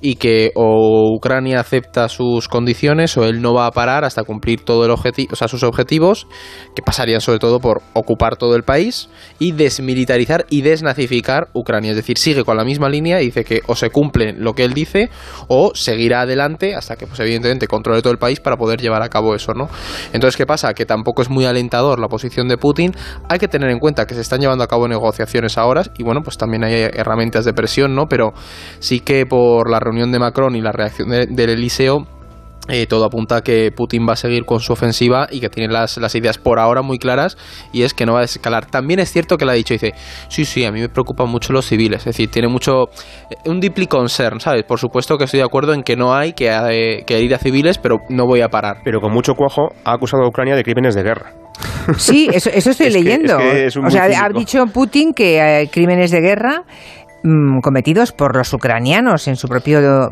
y 0.00 0.16
que 0.16 0.50
o 0.54 1.14
Ucrania 1.16 1.60
acepta 1.60 2.08
sus 2.08 2.46
condiciones 2.46 3.16
o 3.16 3.24
él 3.24 3.40
no 3.40 3.54
va 3.54 3.66
a 3.66 3.70
parar 3.70 4.04
hasta 4.04 4.22
cumplir 4.24 4.64
todo 4.64 4.84
el 4.84 4.90
objetivo, 4.90 5.30
o 5.32 5.36
sea, 5.36 5.48
sus 5.48 5.62
objetivos, 5.62 6.26
que 6.74 6.82
pasarían 6.82 7.20
sobre 7.20 7.38
todo 7.38 7.58
por 7.58 7.80
ocupar 7.94 8.36
todo 8.36 8.54
el 8.54 8.64
país 8.64 9.08
y 9.38 9.52
desmilitarizar 9.52 10.44
y 10.50 10.62
desnazificar 10.62 11.21
Ucrania. 11.52 11.90
Es 11.90 11.96
decir, 11.96 12.18
sigue 12.18 12.44
con 12.44 12.56
la 12.56 12.64
misma 12.64 12.88
línea 12.88 13.20
y 13.22 13.26
dice 13.26 13.44
que 13.44 13.60
o 13.66 13.74
se 13.74 13.90
cumple 13.90 14.32
lo 14.32 14.54
que 14.54 14.64
él 14.64 14.74
dice 14.74 15.10
o 15.48 15.72
seguirá 15.74 16.22
adelante 16.22 16.74
hasta 16.74 16.96
que, 16.96 17.06
pues 17.06 17.20
evidentemente, 17.20 17.66
controle 17.66 18.02
todo 18.02 18.12
el 18.12 18.18
país 18.18 18.40
para 18.40 18.56
poder 18.56 18.80
llevar 18.80 19.02
a 19.02 19.08
cabo 19.08 19.34
eso, 19.34 19.52
¿no? 19.54 19.68
Entonces, 20.12 20.36
¿qué 20.36 20.46
pasa? 20.46 20.74
Que 20.74 20.86
tampoco 20.86 21.22
es 21.22 21.30
muy 21.30 21.44
alentador 21.44 21.98
la 21.98 22.08
posición 22.08 22.48
de 22.48 22.56
Putin. 22.56 22.92
Hay 23.28 23.38
que 23.38 23.48
tener 23.48 23.70
en 23.70 23.78
cuenta 23.78 24.06
que 24.06 24.14
se 24.14 24.20
están 24.20 24.40
llevando 24.40 24.64
a 24.64 24.68
cabo 24.68 24.88
negociaciones 24.88 25.58
ahora 25.58 25.82
y, 25.96 26.02
bueno, 26.02 26.20
pues 26.22 26.36
también 26.36 26.64
hay 26.64 26.74
herramientas 26.74 27.44
de 27.44 27.52
presión, 27.52 27.94
¿no? 27.94 28.06
Pero 28.06 28.32
sí 28.78 29.00
que 29.00 29.26
por 29.26 29.70
la 29.70 29.80
reunión 29.80 30.12
de 30.12 30.18
Macron 30.18 30.56
y 30.56 30.60
la 30.60 30.72
reacción 30.72 31.10
del 31.10 31.50
Eliseo, 31.50 32.06
eh, 32.68 32.86
todo 32.86 33.04
apunta 33.04 33.38
a 33.38 33.40
que 33.42 33.72
Putin 33.72 34.06
va 34.08 34.12
a 34.12 34.16
seguir 34.16 34.44
con 34.44 34.60
su 34.60 34.72
ofensiva 34.72 35.26
y 35.30 35.40
que 35.40 35.48
tiene 35.48 35.72
las, 35.72 35.96
las, 35.96 36.14
ideas 36.14 36.38
por 36.38 36.60
ahora 36.60 36.82
muy 36.82 36.98
claras 36.98 37.36
y 37.72 37.82
es 37.82 37.92
que 37.92 38.06
no 38.06 38.14
va 38.14 38.20
a 38.20 38.24
escalar. 38.24 38.66
También 38.66 39.00
es 39.00 39.10
cierto 39.10 39.36
que 39.36 39.44
le 39.44 39.50
ha 39.50 39.54
dicho, 39.54 39.74
dice, 39.74 39.94
sí, 40.28 40.44
sí, 40.44 40.64
a 40.64 40.70
mí 40.70 40.80
me 40.80 40.88
preocupan 40.88 41.28
mucho 41.28 41.52
los 41.52 41.66
civiles, 41.66 42.00
es 42.00 42.04
decir, 42.04 42.30
tiene 42.30 42.46
mucho, 42.46 42.84
eh, 43.30 43.36
un 43.46 43.58
deeply 43.58 43.88
concern, 43.88 44.38
¿sabes? 44.38 44.62
Por 44.62 44.78
supuesto 44.78 45.18
que 45.18 45.24
estoy 45.24 45.38
de 45.38 45.46
acuerdo 45.46 45.74
en 45.74 45.82
que 45.82 45.96
no 45.96 46.14
hay 46.14 46.34
que, 46.34 46.50
eh, 46.50 47.02
que 47.04 47.20
ir 47.20 47.34
a 47.34 47.38
civiles, 47.38 47.78
pero 47.78 47.98
no 48.08 48.26
voy 48.26 48.42
a 48.42 48.48
parar. 48.48 48.76
Pero 48.84 49.00
con 49.00 49.12
mucho 49.12 49.34
cuajo 49.34 49.70
ha 49.84 49.94
acusado 49.94 50.22
a 50.22 50.28
Ucrania 50.28 50.54
de 50.54 50.62
crímenes 50.62 50.94
de 50.94 51.02
guerra. 51.02 51.32
Sí, 51.96 52.28
eso, 52.32 52.50
estoy 52.50 52.90
leyendo. 52.92 53.36
o 53.36 53.90
sea, 53.90 54.04
ha 54.04 54.28
dicho 54.28 54.64
Putin 54.66 55.12
que 55.12 55.40
hay 55.40 55.68
crímenes 55.68 56.10
de 56.10 56.20
guerra 56.20 56.62
Mm, 57.24 57.60
cometidos 57.60 58.10
por 58.10 58.36
los 58.36 58.52
ucranianos 58.52 59.28
en 59.28 59.36
su 59.36 59.46
propio... 59.46 60.10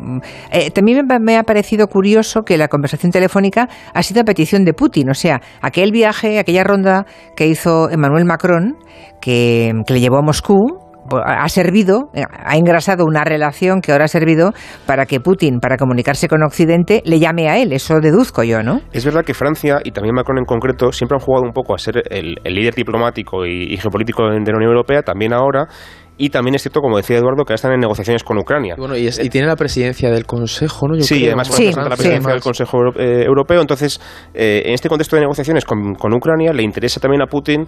Eh, 0.51 0.71
también 0.71 1.05
me 1.21 1.37
ha 1.37 1.43
parecido 1.43 1.87
curioso 1.87 2.43
que 2.43 2.57
la 2.57 2.69
conversación 2.69 3.11
telefónica 3.11 3.67
ha 3.93 4.03
sido 4.03 4.21
a 4.21 4.23
petición 4.23 4.63
de 4.63 4.73
Putin, 4.73 5.09
o 5.09 5.13
sea, 5.13 5.41
aquel 5.61 5.91
viaje, 5.91 6.39
aquella 6.39 6.63
ronda 6.63 7.05
que 7.35 7.47
hizo 7.47 7.89
Emmanuel 7.89 8.23
Macron, 8.25 8.77
que, 9.19 9.73
le 9.87 9.99
llevó 9.99 10.19
a 10.19 10.21
Moscú, 10.21 10.79
ha 11.25 11.49
servido, 11.49 12.11
ha 12.13 12.55
engrasado 12.55 13.03
una 13.05 13.25
relación 13.25 13.81
que 13.81 13.91
ahora 13.91 14.05
ha 14.05 14.07
servido 14.07 14.53
para 14.85 15.05
que 15.05 15.19
Putin, 15.19 15.59
para 15.59 15.75
comunicarse 15.75 16.29
con 16.29 16.41
Occidente, 16.43 17.01
le 17.03 17.19
llame 17.19 17.49
a 17.49 17.57
él. 17.57 17.73
Eso 17.73 17.99
deduzco 17.99 18.43
yo, 18.43 18.63
¿no? 18.63 18.79
Es 18.93 19.03
verdad 19.03 19.25
que 19.25 19.33
Francia 19.33 19.79
y 19.83 19.91
también 19.91 20.15
Macron 20.15 20.37
en 20.37 20.45
concreto 20.45 20.93
siempre 20.93 21.17
han 21.19 21.25
jugado 21.25 21.43
un 21.43 21.51
poco 21.51 21.73
a 21.73 21.77
ser 21.77 22.03
el, 22.09 22.35
líder 22.45 22.75
diplomático 22.75 23.45
y, 23.45 23.73
y, 23.73 23.77
geopolítico 23.77 24.23
de 24.23 24.39
la 24.39 24.55
Unión 24.55 24.71
Europea, 24.71 25.01
también 25.01 25.33
ahora, 25.33 25.67
y 26.21 26.29
también 26.29 26.53
es 26.53 26.61
cierto, 26.61 26.81
como 26.81 26.97
decía 26.97 27.17
Eduardo, 27.17 27.45
que 27.45 27.55
están 27.55 27.73
en 27.73 27.79
negociaciones 27.79 28.23
con 28.23 28.37
Ucrania. 28.37 28.75
Bueno, 28.77 28.95
y, 28.95 29.09
tiene 29.29 29.47
la 29.47 29.55
presidencia 29.55 30.11
del 30.11 30.27
Consejo, 30.27 30.87
¿no? 30.87 30.93
sí, 31.01 31.25
además 31.25 31.47
sí, 31.47 31.71
la 31.73 31.89
presidencia 31.89 32.31
del 32.31 32.41
Consejo 32.41 32.77
eh, 32.95 33.23
Europeo. 33.25 33.59
Entonces, 33.59 33.99
eh, 34.35 34.61
en 34.65 34.73
este 34.75 34.87
contexto 34.87 35.15
de 35.15 35.21
negociaciones 35.21 35.65
con, 35.65 35.95
con 35.95 36.13
Ucrania, 36.13 36.53
le 36.53 36.61
interesa 36.61 36.99
también 36.99 37.23
a 37.23 37.25
Putin 37.25 37.65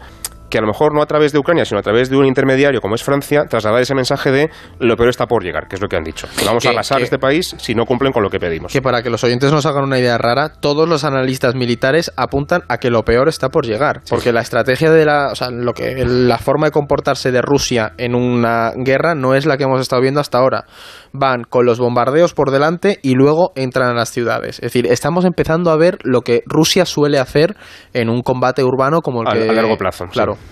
que 0.53 0.59
a 0.59 0.61
lo 0.61 0.67
mejor 0.67 0.94
no 0.94 1.01
a 1.01 1.07
través 1.07 1.31
de 1.31 1.39
Ucrania, 1.39 1.65
sino 1.65 1.79
a 1.79 1.81
través 1.81 2.11
de 2.11 2.15
un 2.15 2.27
intermediario 2.27 2.79
como 2.79 2.94
es 2.94 3.03
Francia, 3.03 3.45
trasladar 3.50 3.81
ese 3.81 3.95
mensaje 3.95 4.31
de 4.31 4.51
lo 4.77 4.95
peor 4.95 5.09
está 5.09 5.25
por 5.25 5.44
llegar, 5.44 5.67
que 5.67 5.77
es 5.77 5.81
lo 5.81 5.88
que 5.88 5.95
han 5.95 6.03
dicho. 6.03 6.27
Que 6.38 6.45
vamos 6.45 6.63
a 6.67 6.69
arrasar 6.69 7.01
este 7.01 7.17
país 7.17 7.55
si 7.57 7.74
no 7.74 7.88
cumplen 7.88 8.13
con 8.13 8.22
lo 8.22 8.29
que 8.29 8.39
pedimos. 8.39 8.72
Que 8.72 8.79
para 8.79 9.01
que 9.01 9.10
los 9.10 9.24
oyentes 9.24 9.51
nos 9.51 9.65
hagan 9.65 9.86
una 9.86 9.98
idea 9.98 10.15
rara, 10.19 10.50
todos 10.50 10.88
los 10.88 11.05
analistas 11.05 11.55
militares 11.55 12.12
apuntan 12.17 12.62
a 12.69 12.77
que 12.77 12.91
lo 12.91 13.01
peor 13.01 13.29
está 13.29 13.50
por 13.50 13.65
llegar. 13.65 14.01
Porque 14.07 14.31
la 14.31 14.41
estrategia 14.41 14.91
de 14.91 15.05
la. 15.05 15.29
O 15.31 15.36
sea, 15.36 15.50
lo 15.50 15.74
que, 15.74 16.05
la 16.05 16.38
forma 16.38 16.67
de 16.67 16.72
comportarse 16.72 17.31
de 17.31 17.41
Rusia 17.41 17.93
en 17.98 18.13
una 18.13 18.74
guerra 18.75 19.15
no 19.15 19.33
es 19.33 19.48
la 19.48 19.57
que 19.57 19.63
hemos 19.63 19.81
estado 19.81 20.03
viendo 20.03 20.19
hasta 20.19 20.38
ahora. 20.38 20.65
Van 21.13 21.45
con 21.45 21.65
los 21.65 21.79
bombardeos 21.79 22.36
por 22.36 22.51
delante 22.51 23.00
y 23.01 23.15
luego 23.15 23.53
entran 23.55 23.89
a 23.89 23.93
las 23.95 24.12
ciudades. 24.12 24.57
Es 24.57 24.72
decir, 24.72 24.86
estamos 24.86 25.25
empezando 25.25 25.72
a 25.72 25.77
ver 25.77 25.98
lo 26.03 26.22
que 26.22 26.43
Rusia 26.45 26.86
suele 26.86 27.17
hacer 27.17 27.55
en 27.93 28.10
un 28.10 28.22
combate 28.22 28.63
urbano 28.63 29.01
como 29.01 29.24
el 29.24 29.27
que. 29.29 29.50
A 29.50 29.53
largo 29.53 29.77
plazo. 29.77 30.05
Claro. 30.12 30.33
¿Ah, 30.33 30.42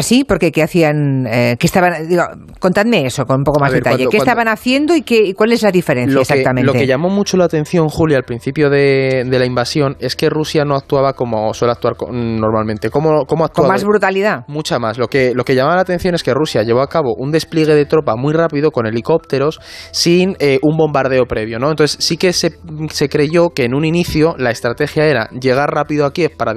sí? 0.00 0.24
Porque 0.24 0.52
¿qué 0.52 0.62
hacían? 0.62 1.26
Eh, 1.26 1.56
¿qué 1.58 1.66
estaban, 1.66 2.08
digo, 2.08 2.22
contadme 2.58 3.06
eso 3.06 3.24
con 3.24 3.38
un 3.38 3.44
poco 3.44 3.60
más 3.60 3.72
de 3.72 3.78
detalle. 3.78 4.06
¿Qué 4.10 4.16
estaban 4.16 4.48
haciendo 4.48 4.94
y, 4.94 5.02
qué, 5.02 5.34
cuál 5.34 5.52
es 5.52 5.62
la 5.62 5.70
diferencia 5.70 6.20
exactamente? 6.20 6.66
lo 6.66 6.72
que 6.72 6.86
llamó 6.86 7.08
mucho 7.08 7.36
la 7.36 7.44
atención, 7.44 7.88
Julia, 7.88 8.16
al 8.18 8.24
principio 8.24 8.70
de, 8.70 9.24
la 9.28 9.44
invasión 9.44 9.96
es 10.00 10.16
que 10.16 10.30
Rusia 10.30 10.64
no 10.64 10.74
actuaba 10.74 11.12
como 11.12 11.52
suele 11.54 11.72
actuar 11.72 11.94
normalmente. 12.10 12.90
¿Cómo, 12.90 13.24
cómo 13.26 13.48
¿Con 13.48 13.68
más 13.68 13.84
brutalidad? 13.84 14.44
Mucha 14.48 14.78
más. 14.78 14.98
Lo 14.98 15.08
que, 15.08 15.32
lo 15.34 15.44
que 15.44 15.54
llamaba 15.54 15.76
la 15.76 15.82
atención 15.82 16.14
es 16.14 16.22
que 16.22 16.32
Rusia 16.32 16.62
llevó 16.62 16.80
a 16.80 16.88
cabo 16.88 17.14
un 17.16 17.30
despliegue 17.30 17.74
de 17.74 17.84
tropa 17.84 18.16
muy 18.16 18.32
rápido 18.32 18.70
con 18.70 18.86
helicópteros 18.86 19.60
sin 19.92 20.36
eh, 20.38 20.58
un 20.62 20.76
bombardeo 20.76 21.24
previo. 21.26 21.58
¿no? 21.58 21.70
Entonces 21.70 21.96
sí 22.00 22.16
que 22.16 22.32
se, 22.32 22.58
se, 22.90 23.08
creyó 23.08 23.50
que 23.50 23.64
en 23.64 23.74
un 23.74 23.84
inicio 23.84 24.34
la 24.38 24.50
estrategia 24.50 25.04
era 25.06 25.28
llegar 25.40 25.70
rápido 25.70 26.06
a 26.06 26.12
Kiev 26.12 26.36
para, 26.36 26.54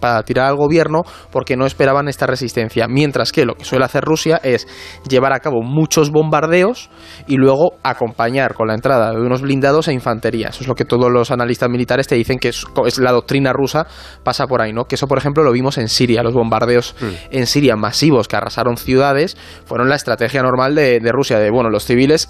para 0.00 0.22
tirar 0.22 0.46
al 0.46 0.56
gobierno 0.56 1.02
porque 1.30 1.56
no 1.56 1.66
esperaban 1.66 2.08
esta 2.08 2.26
resistencia 2.26 2.59
mientras 2.88 3.32
que 3.32 3.44
lo 3.44 3.54
que 3.54 3.64
suele 3.64 3.84
hacer 3.84 4.04
Rusia 4.04 4.40
es 4.42 4.66
llevar 5.08 5.32
a 5.32 5.40
cabo 5.40 5.62
muchos 5.62 6.10
bombardeos 6.10 6.90
y 7.26 7.36
luego 7.36 7.74
acompañar 7.82 8.54
con 8.54 8.68
la 8.68 8.74
entrada 8.74 9.12
de 9.12 9.20
unos 9.20 9.42
blindados 9.42 9.88
a 9.88 9.92
infantería. 9.92 10.48
Eso 10.48 10.62
es 10.62 10.68
lo 10.68 10.74
que 10.74 10.84
todos 10.84 11.10
los 11.10 11.30
analistas 11.30 11.68
militares 11.68 12.06
te 12.06 12.14
dicen 12.14 12.38
que 12.38 12.48
es, 12.48 12.66
la 12.98 13.12
doctrina 13.12 13.52
rusa 13.52 13.86
pasa 14.22 14.46
por 14.46 14.62
ahí, 14.62 14.72
¿no? 14.72 14.84
Que 14.84 14.94
eso, 14.94 15.06
por 15.06 15.18
ejemplo, 15.18 15.42
lo 15.42 15.52
vimos 15.52 15.78
en 15.78 15.88
Siria, 15.88 16.22
los 16.22 16.34
bombardeos 16.34 16.94
mm. 17.00 17.36
en 17.36 17.46
Siria 17.46 17.76
masivos 17.76 18.28
que 18.28 18.36
arrasaron 18.36 18.76
ciudades 18.76 19.36
fueron 19.64 19.88
la 19.88 19.96
estrategia 19.96 20.42
normal 20.42 20.74
de, 20.74 21.00
Rusia, 21.12 21.38
de 21.38 21.50
bueno, 21.50 21.70
los 21.70 21.84
civiles 21.84 22.28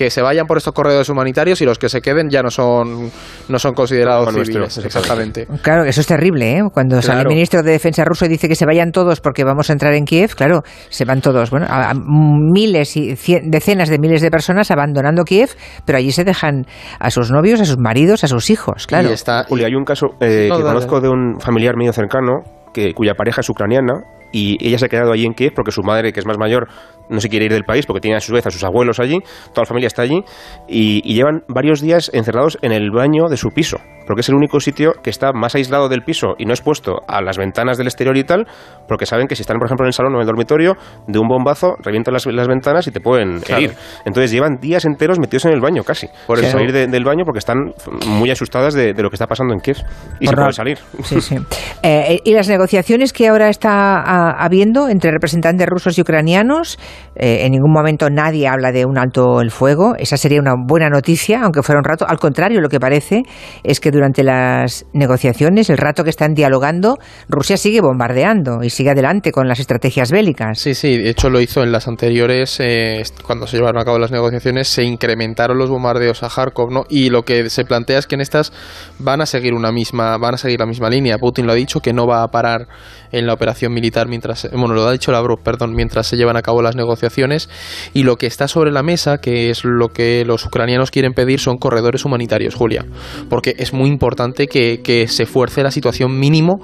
que 0.00 0.08
se 0.08 0.22
vayan 0.22 0.46
por 0.46 0.56
estos 0.56 0.72
corredores 0.72 1.10
humanitarios 1.10 1.60
y 1.60 1.66
los 1.66 1.78
que 1.78 1.90
se 1.90 2.00
queden 2.00 2.30
ya 2.30 2.42
no 2.42 2.50
son, 2.50 3.10
no 3.50 3.58
son 3.58 3.74
considerados 3.74 4.32
civiles. 4.32 4.78
Exactamente. 4.78 5.46
Claro, 5.60 5.84
eso 5.84 6.00
es 6.00 6.06
terrible, 6.06 6.56
¿eh? 6.56 6.62
Cuando 6.72 7.02
sale 7.02 7.20
el 7.20 7.26
ministro 7.26 7.62
de 7.62 7.72
Defensa 7.72 8.02
ruso 8.02 8.24
y 8.24 8.28
dice 8.28 8.48
que 8.48 8.54
se 8.54 8.64
vayan 8.64 8.92
todos 8.92 9.20
porque 9.20 9.44
vamos 9.44 9.68
a 9.68 9.74
entrar 9.74 9.92
en 9.92 10.06
Kiev, 10.06 10.34
claro, 10.34 10.62
se 10.88 11.04
van 11.04 11.20
todos. 11.20 11.50
Bueno, 11.50 11.66
a, 11.68 11.92
miles 11.94 12.96
y 12.96 13.14
decenas 13.44 13.90
de 13.90 13.98
miles 13.98 14.22
de 14.22 14.30
personas 14.30 14.70
abandonando 14.70 15.24
Kiev, 15.24 15.50
pero 15.84 15.98
allí 15.98 16.12
se 16.12 16.24
dejan 16.24 16.64
a 16.98 17.10
sus 17.10 17.30
novios, 17.30 17.60
a 17.60 17.66
sus 17.66 17.76
maridos, 17.76 18.24
a 18.24 18.26
sus 18.26 18.48
hijos, 18.48 18.86
claro. 18.86 19.10
Y 19.10 19.12
está, 19.12 19.44
Julio, 19.44 19.66
hay 19.66 19.74
un 19.74 19.84
caso 19.84 20.06
eh, 20.22 20.48
que 20.50 20.62
conozco 20.62 21.02
de 21.02 21.10
un 21.10 21.38
familiar 21.40 21.76
mío 21.76 21.92
cercano 21.92 22.40
que, 22.72 22.94
cuya 22.94 23.12
pareja 23.12 23.42
es 23.42 23.50
ucraniana 23.50 24.00
y 24.32 24.56
ella 24.66 24.78
se 24.78 24.86
ha 24.86 24.88
quedado 24.88 25.12
allí 25.12 25.24
en 25.26 25.34
Kiev 25.34 25.52
porque 25.54 25.72
su 25.72 25.82
madre, 25.82 26.12
que 26.12 26.20
es 26.20 26.26
más 26.26 26.38
mayor, 26.38 26.68
no 27.08 27.20
se 27.20 27.28
quiere 27.28 27.46
ir 27.46 27.52
del 27.52 27.64
país 27.64 27.86
porque 27.86 28.00
tiene 28.00 28.16
a 28.16 28.20
su 28.20 28.32
vez 28.32 28.46
a 28.46 28.50
sus 28.50 28.64
abuelos 28.64 29.00
allí, 29.00 29.18
toda 29.52 29.62
la 29.62 29.66
familia 29.66 29.88
está 29.88 30.02
allí 30.02 30.22
y, 30.68 31.00
llevan 31.14 31.42
varios 31.48 31.80
días 31.80 32.10
encerrados 32.14 32.58
en 32.62 32.72
el 32.72 32.90
baño 32.90 33.28
de 33.28 33.36
su 33.36 33.50
piso, 33.50 33.78
porque 34.10 34.22
es 34.22 34.28
el 34.28 34.34
único 34.34 34.58
sitio 34.58 34.94
que 35.04 35.08
está 35.08 35.32
más 35.32 35.54
aislado 35.54 35.88
del 35.88 36.02
piso 36.02 36.34
y 36.36 36.44
no 36.44 36.52
expuesto 36.52 36.96
a 37.06 37.22
las 37.22 37.38
ventanas 37.38 37.78
del 37.78 37.86
exterior 37.86 38.16
y 38.16 38.24
tal, 38.24 38.44
porque 38.88 39.06
saben 39.06 39.28
que 39.28 39.36
si 39.36 39.42
están, 39.42 39.56
por 39.58 39.68
ejemplo, 39.68 39.84
en 39.84 39.90
el 39.90 39.92
salón 39.92 40.14
o 40.14 40.16
en 40.16 40.22
el 40.22 40.26
dormitorio, 40.26 40.74
de 41.06 41.20
un 41.20 41.28
bombazo 41.28 41.76
revientan 41.78 42.14
las, 42.14 42.26
ventanas 42.26 42.88
y 42.88 42.90
te 42.90 43.00
pueden 43.00 43.40
herir. 43.48 43.72
Entonces 44.04 44.32
llevan 44.32 44.56
días 44.56 44.84
enteros 44.84 45.20
metidos 45.20 45.44
en 45.44 45.52
el 45.52 45.60
baño 45.60 45.84
casi, 45.84 46.08
por 46.26 46.40
eso 46.40 46.50
salir 46.50 46.72
del 46.72 47.04
baño 47.04 47.22
porque 47.24 47.38
están 47.38 47.72
muy 48.08 48.32
asustadas 48.32 48.74
de, 48.74 48.94
lo 48.94 49.10
que 49.10 49.14
está 49.14 49.28
pasando 49.28 49.54
en 49.54 49.60
Kiev 49.60 49.76
y 50.18 50.26
se 50.26 50.34
pueden 50.34 50.52
salir. 50.54 50.78
Sí, 51.04 51.20
sí. 51.20 51.36
Eh, 51.84 52.18
y 52.24 52.34
las 52.34 52.48
negociaciones 52.48 53.12
que 53.12 53.28
ahora 53.28 53.48
está 53.48 54.00
ah, 54.00 54.36
habiendo 54.40 54.88
entre 54.88 55.12
representantes 55.12 55.68
rusos 55.68 55.96
y 55.96 56.00
ucranianos, 56.02 56.80
eh, 57.14 57.46
en 57.46 57.52
ningún 57.52 57.72
momento 57.72 58.10
nadie 58.10 58.48
habla 58.48 58.72
de 58.72 58.84
un 58.84 58.98
alto 58.98 59.40
el 59.40 59.52
fuego. 59.52 59.94
Esa 59.96 60.16
sería 60.16 60.40
una 60.40 60.54
buena 60.58 60.88
noticia, 60.88 61.42
aunque 61.42 61.62
fuera 61.62 61.78
un 61.78 61.84
rato. 61.84 62.06
Al 62.08 62.18
contrario, 62.18 62.60
lo 62.60 62.68
que 62.68 62.80
parece 62.80 63.22
es 63.62 63.78
que 63.78 63.90
durante 64.00 64.24
las 64.24 64.86
negociaciones, 64.94 65.68
el 65.68 65.76
rato 65.76 66.04
que 66.04 66.10
están 66.10 66.32
dialogando, 66.32 66.98
Rusia 67.28 67.58
sigue 67.58 67.82
bombardeando 67.82 68.62
y 68.62 68.70
sigue 68.70 68.90
adelante 68.90 69.30
con 69.30 69.46
las 69.46 69.60
estrategias 69.60 70.10
bélicas. 70.10 70.58
Sí, 70.58 70.74
sí. 70.74 70.96
De 70.96 71.10
hecho, 71.10 71.28
lo 71.28 71.38
hizo 71.38 71.62
en 71.62 71.70
las 71.70 71.86
anteriores, 71.86 72.60
eh, 72.60 73.02
cuando 73.26 73.46
se 73.46 73.58
llevaron 73.58 73.78
a 73.78 73.84
cabo 73.84 73.98
las 73.98 74.10
negociaciones, 74.10 74.68
se 74.68 74.84
incrementaron 74.84 75.58
los 75.58 75.68
bombardeos 75.68 76.22
a 76.22 76.30
Kharkov, 76.30 76.70
¿no? 76.70 76.84
Y 76.88 77.10
lo 77.10 77.24
que 77.24 77.50
se 77.50 77.66
plantea 77.66 77.98
es 77.98 78.06
que 78.06 78.14
en 78.14 78.22
estas 78.22 78.54
van 78.98 79.20
a 79.20 79.26
seguir 79.26 79.52
una 79.52 79.70
misma, 79.70 80.16
van 80.16 80.34
a 80.34 80.38
seguir 80.38 80.60
la 80.60 80.66
misma 80.66 80.88
línea. 80.88 81.18
Putin 81.18 81.46
lo 81.46 81.52
ha 81.52 81.56
dicho 81.56 81.80
que 81.80 81.92
no 81.92 82.06
va 82.06 82.22
a 82.22 82.28
parar 82.28 82.68
en 83.12 83.26
la 83.26 83.34
operación 83.34 83.74
militar 83.74 84.08
mientras, 84.08 84.48
bueno, 84.52 84.72
lo 84.72 84.86
ha 84.86 84.92
dicho 84.92 85.12
Lavrov, 85.12 85.42
perdón, 85.42 85.74
mientras 85.74 86.06
se 86.06 86.16
llevan 86.16 86.38
a 86.38 86.42
cabo 86.42 86.62
las 86.62 86.74
negociaciones 86.74 87.50
y 87.92 88.04
lo 88.04 88.16
que 88.16 88.26
está 88.26 88.48
sobre 88.48 88.70
la 88.70 88.82
mesa, 88.82 89.18
que 89.18 89.50
es 89.50 89.64
lo 89.64 89.88
que 89.88 90.24
los 90.24 90.46
ucranianos 90.46 90.90
quieren 90.90 91.12
pedir, 91.12 91.38
son 91.38 91.58
corredores 91.58 92.06
humanitarios, 92.06 92.54
Julia, 92.54 92.86
porque 93.28 93.56
es 93.58 93.74
muy 93.74 93.89
importante 93.90 94.46
que, 94.46 94.80
que 94.82 95.08
se 95.08 95.26
fuerce 95.26 95.62
la 95.62 95.70
situación 95.70 96.18
mínimo 96.18 96.60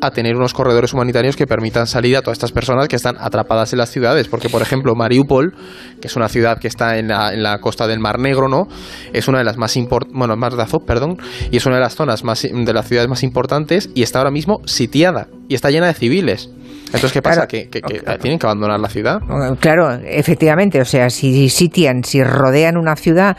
a 0.00 0.10
tener 0.10 0.36
unos 0.36 0.54
corredores 0.54 0.92
humanitarios 0.94 1.36
que 1.36 1.46
permitan 1.46 1.86
salir 1.86 2.16
a 2.16 2.22
todas 2.22 2.36
estas 2.36 2.52
personas 2.52 2.88
que 2.88 2.96
están 2.96 3.16
atrapadas 3.18 3.72
en 3.72 3.78
las 3.78 3.90
ciudades. 3.90 4.28
Porque, 4.28 4.48
por 4.48 4.62
ejemplo, 4.62 4.94
Mariupol, 4.94 5.54
que 6.00 6.08
es 6.08 6.16
una 6.16 6.28
ciudad 6.28 6.58
que 6.58 6.68
está 6.68 6.98
en 6.98 7.08
la, 7.08 7.32
en 7.32 7.42
la 7.42 7.58
costa 7.58 7.86
del 7.86 8.00
Mar 8.00 8.18
Negro, 8.18 8.48
¿no? 8.48 8.66
Es 9.12 9.28
una 9.28 9.38
de 9.38 9.44
las 9.44 9.56
más 9.56 9.76
importantes, 9.76 10.16
bueno, 10.16 10.36
Mar 10.36 10.54
de 10.54 10.62
Azov, 10.62 10.84
perdón, 10.84 11.18
y 11.50 11.56
es 11.56 11.66
una 11.66 11.76
de 11.76 11.82
las 11.82 11.94
zonas 11.94 12.24
más, 12.24 12.42
de 12.42 12.72
las 12.72 12.88
ciudades 12.88 13.08
más 13.08 13.22
importantes 13.22 13.90
y 13.94 14.02
está 14.02 14.18
ahora 14.18 14.30
mismo 14.30 14.60
sitiada 14.64 15.28
y 15.48 15.54
está 15.54 15.70
llena 15.70 15.86
de 15.86 15.94
civiles. 15.94 16.50
Entonces, 16.86 17.12
¿qué 17.12 17.22
pasa? 17.22 17.46
¿Que, 17.46 17.68
tienen 18.20 18.38
que 18.38 18.46
abandonar 18.46 18.80
la 18.80 18.88
ciudad? 18.88 19.20
Claro, 19.60 19.92
efectivamente. 20.04 20.80
O 20.80 20.84
sea, 20.84 21.08
si 21.08 21.48
sitian, 21.48 22.02
si 22.02 22.22
rodean 22.24 22.76
una 22.76 22.96
ciudad, 22.96 23.36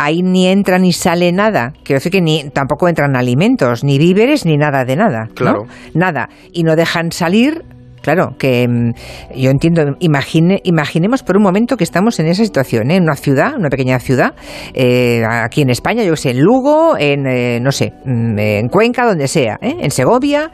ahí 0.00 0.22
ni 0.22 0.46
entra 0.46 0.78
ni 0.78 0.92
sale 0.92 1.30
nada. 1.30 1.74
Quiero 1.84 1.98
decir 1.98 2.10
que 2.10 2.22
ni 2.22 2.48
tampoco 2.50 2.88
entran 2.88 3.16
alimentos, 3.16 3.84
ni 3.84 3.98
víveres, 3.98 4.46
ni 4.46 4.56
nada 4.56 4.84
de 4.84 4.96
nada. 4.96 5.28
Claro. 5.34 5.64
Nada. 5.94 6.30
Y 6.52 6.62
no 6.62 6.74
dejan 6.74 7.12
salir. 7.12 7.64
Claro, 8.00 8.34
que 8.38 8.66
mm, 8.66 8.92
yo 9.36 9.50
entiendo, 9.50 9.82
imagine, 10.00 10.60
imaginemos 10.64 11.22
por 11.22 11.36
un 11.36 11.42
momento 11.42 11.76
que 11.76 11.84
estamos 11.84 12.18
en 12.18 12.28
esa 12.28 12.42
situación, 12.42 12.90
¿eh? 12.90 12.96
en 12.96 13.02
una 13.02 13.14
ciudad, 13.14 13.52
una 13.58 13.68
pequeña 13.68 13.98
ciudad, 13.98 14.32
eh, 14.72 15.22
aquí 15.26 15.60
en 15.60 15.68
España, 15.68 16.02
yo 16.02 16.16
sé, 16.16 16.30
en 16.30 16.40
Lugo, 16.40 16.96
en, 16.98 17.26
eh, 17.26 17.60
no 17.60 17.72
sé, 17.72 17.92
mm, 18.06 18.38
en 18.38 18.68
Cuenca, 18.68 19.04
donde 19.04 19.28
sea, 19.28 19.58
en 19.60 19.90
Segovia, 19.90 20.50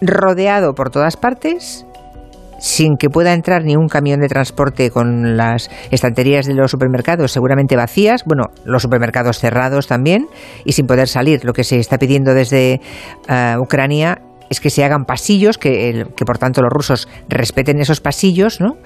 rodeado 0.00 0.74
por 0.74 0.90
todas 0.90 1.16
partes, 1.16 1.87
sin 2.58 2.96
que 2.96 3.08
pueda 3.08 3.32
entrar 3.32 3.64
ni 3.64 3.76
un 3.76 3.88
camión 3.88 4.20
de 4.20 4.28
transporte 4.28 4.90
con 4.90 5.36
las 5.36 5.70
estanterías 5.90 6.46
de 6.46 6.54
los 6.54 6.70
supermercados 6.70 7.32
seguramente 7.32 7.76
vacías, 7.76 8.24
bueno, 8.24 8.44
los 8.64 8.82
supermercados 8.82 9.38
cerrados 9.38 9.86
también, 9.86 10.26
y 10.64 10.72
sin 10.72 10.86
poder 10.86 11.08
salir. 11.08 11.44
Lo 11.44 11.52
que 11.52 11.64
se 11.64 11.78
está 11.78 11.98
pidiendo 11.98 12.34
desde 12.34 12.80
eh, 13.28 13.56
Ucrania 13.60 14.20
es 14.50 14.60
que 14.60 14.70
se 14.70 14.84
hagan 14.84 15.04
pasillos, 15.04 15.58
que, 15.58 16.06
que 16.16 16.24
por 16.24 16.38
tanto 16.38 16.62
los 16.62 16.72
rusos 16.72 17.08
respeten 17.28 17.80
esos 17.80 18.00
pasillos, 18.00 18.60
¿no? 18.60 18.76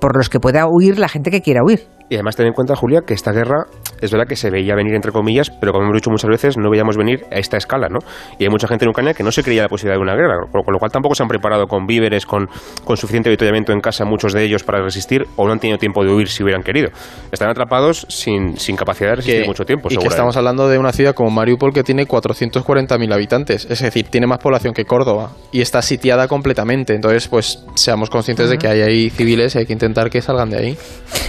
por 0.00 0.16
los 0.16 0.28
que 0.28 0.40
pueda 0.40 0.66
huir 0.66 0.98
la 0.98 1.08
gente 1.08 1.30
que 1.30 1.40
quiera 1.40 1.62
huir. 1.64 1.86
Y 2.12 2.16
además 2.16 2.36
ten 2.36 2.46
en 2.46 2.52
cuenta, 2.52 2.76
Julia, 2.76 3.00
que 3.06 3.14
esta 3.14 3.32
guerra 3.32 3.64
es 4.02 4.10
verdad 4.10 4.26
que 4.26 4.36
se 4.36 4.50
veía 4.50 4.74
venir 4.74 4.94
entre 4.94 5.12
comillas, 5.12 5.48
pero 5.48 5.72
como 5.72 5.84
hemos 5.84 5.94
dicho 5.94 6.10
muchas 6.10 6.28
veces, 6.28 6.58
no 6.58 6.68
veíamos 6.68 6.98
venir 6.98 7.24
a 7.32 7.38
esta 7.38 7.56
escala, 7.56 7.88
¿no? 7.88 8.00
Y 8.38 8.44
hay 8.44 8.50
mucha 8.50 8.68
gente 8.68 8.84
en 8.84 8.90
Ucrania 8.90 9.14
que 9.14 9.22
no 9.22 9.32
se 9.32 9.42
creía 9.42 9.62
la 9.62 9.68
posibilidad 9.70 9.96
de 9.96 10.02
una 10.02 10.14
guerra, 10.14 10.36
con 10.50 10.74
lo 10.74 10.78
cual 10.78 10.90
tampoco 10.92 11.14
se 11.14 11.22
han 11.22 11.28
preparado 11.30 11.66
con 11.66 11.86
víveres, 11.86 12.26
con, 12.26 12.50
con 12.84 12.98
suficiente 12.98 13.30
avituallamiento 13.30 13.72
en 13.72 13.80
casa, 13.80 14.04
muchos 14.04 14.34
de 14.34 14.44
ellos 14.44 14.62
para 14.62 14.82
resistir, 14.82 15.26
o 15.36 15.46
no 15.46 15.52
han 15.52 15.58
tenido 15.58 15.78
tiempo 15.78 16.04
de 16.04 16.12
huir 16.12 16.28
si 16.28 16.42
hubieran 16.42 16.62
querido. 16.62 16.90
Están 17.30 17.48
atrapados 17.48 18.04
sin, 18.10 18.58
sin 18.58 18.76
capacidad 18.76 19.10
de 19.10 19.16
resistir 19.16 19.46
mucho 19.46 19.64
tiempo. 19.64 19.88
Y 19.90 19.96
que 19.96 20.06
estamos 20.06 20.36
hablando 20.36 20.68
de 20.68 20.76
una 20.76 20.92
ciudad 20.92 21.14
como 21.14 21.30
Mariupol 21.30 21.72
que 21.72 21.82
tiene 21.82 22.06
440.000 22.06 23.10
habitantes, 23.10 23.66
es 23.70 23.80
decir, 23.80 24.08
tiene 24.08 24.26
más 24.26 24.38
población 24.38 24.74
que 24.74 24.84
Córdoba 24.84 25.30
y 25.50 25.62
está 25.62 25.80
sitiada 25.80 26.28
completamente. 26.28 26.94
Entonces, 26.94 27.26
pues 27.28 27.64
seamos 27.74 28.10
conscientes 28.10 28.50
de 28.50 28.58
que 28.58 28.68
hay 28.68 28.82
ahí 28.82 29.08
civiles 29.08 29.54
y 29.54 29.60
hay 29.60 29.64
que 29.64 29.72
intentar 29.72 30.10
que 30.10 30.20
salgan 30.20 30.50
de 30.50 30.58
ahí. 30.58 30.78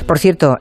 Por 0.06 0.20
cierto, 0.20 0.58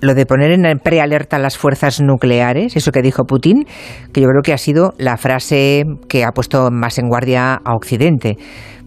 lo 0.00 0.14
de 0.14 0.26
poner 0.26 0.50
en 0.52 0.78
prealerta 0.78 1.38
las 1.38 1.58
fuerzas 1.58 2.00
nucleares, 2.00 2.76
eso 2.76 2.92
que 2.92 3.02
dijo 3.02 3.24
Putin, 3.24 3.64
que 4.12 4.20
yo 4.20 4.28
creo 4.28 4.42
que 4.42 4.52
ha 4.52 4.58
sido 4.58 4.94
la 4.98 5.16
frase 5.16 5.84
que 6.08 6.24
ha 6.24 6.32
puesto 6.32 6.70
más 6.70 6.98
en 6.98 7.08
guardia 7.08 7.54
a 7.54 7.74
Occidente 7.74 8.36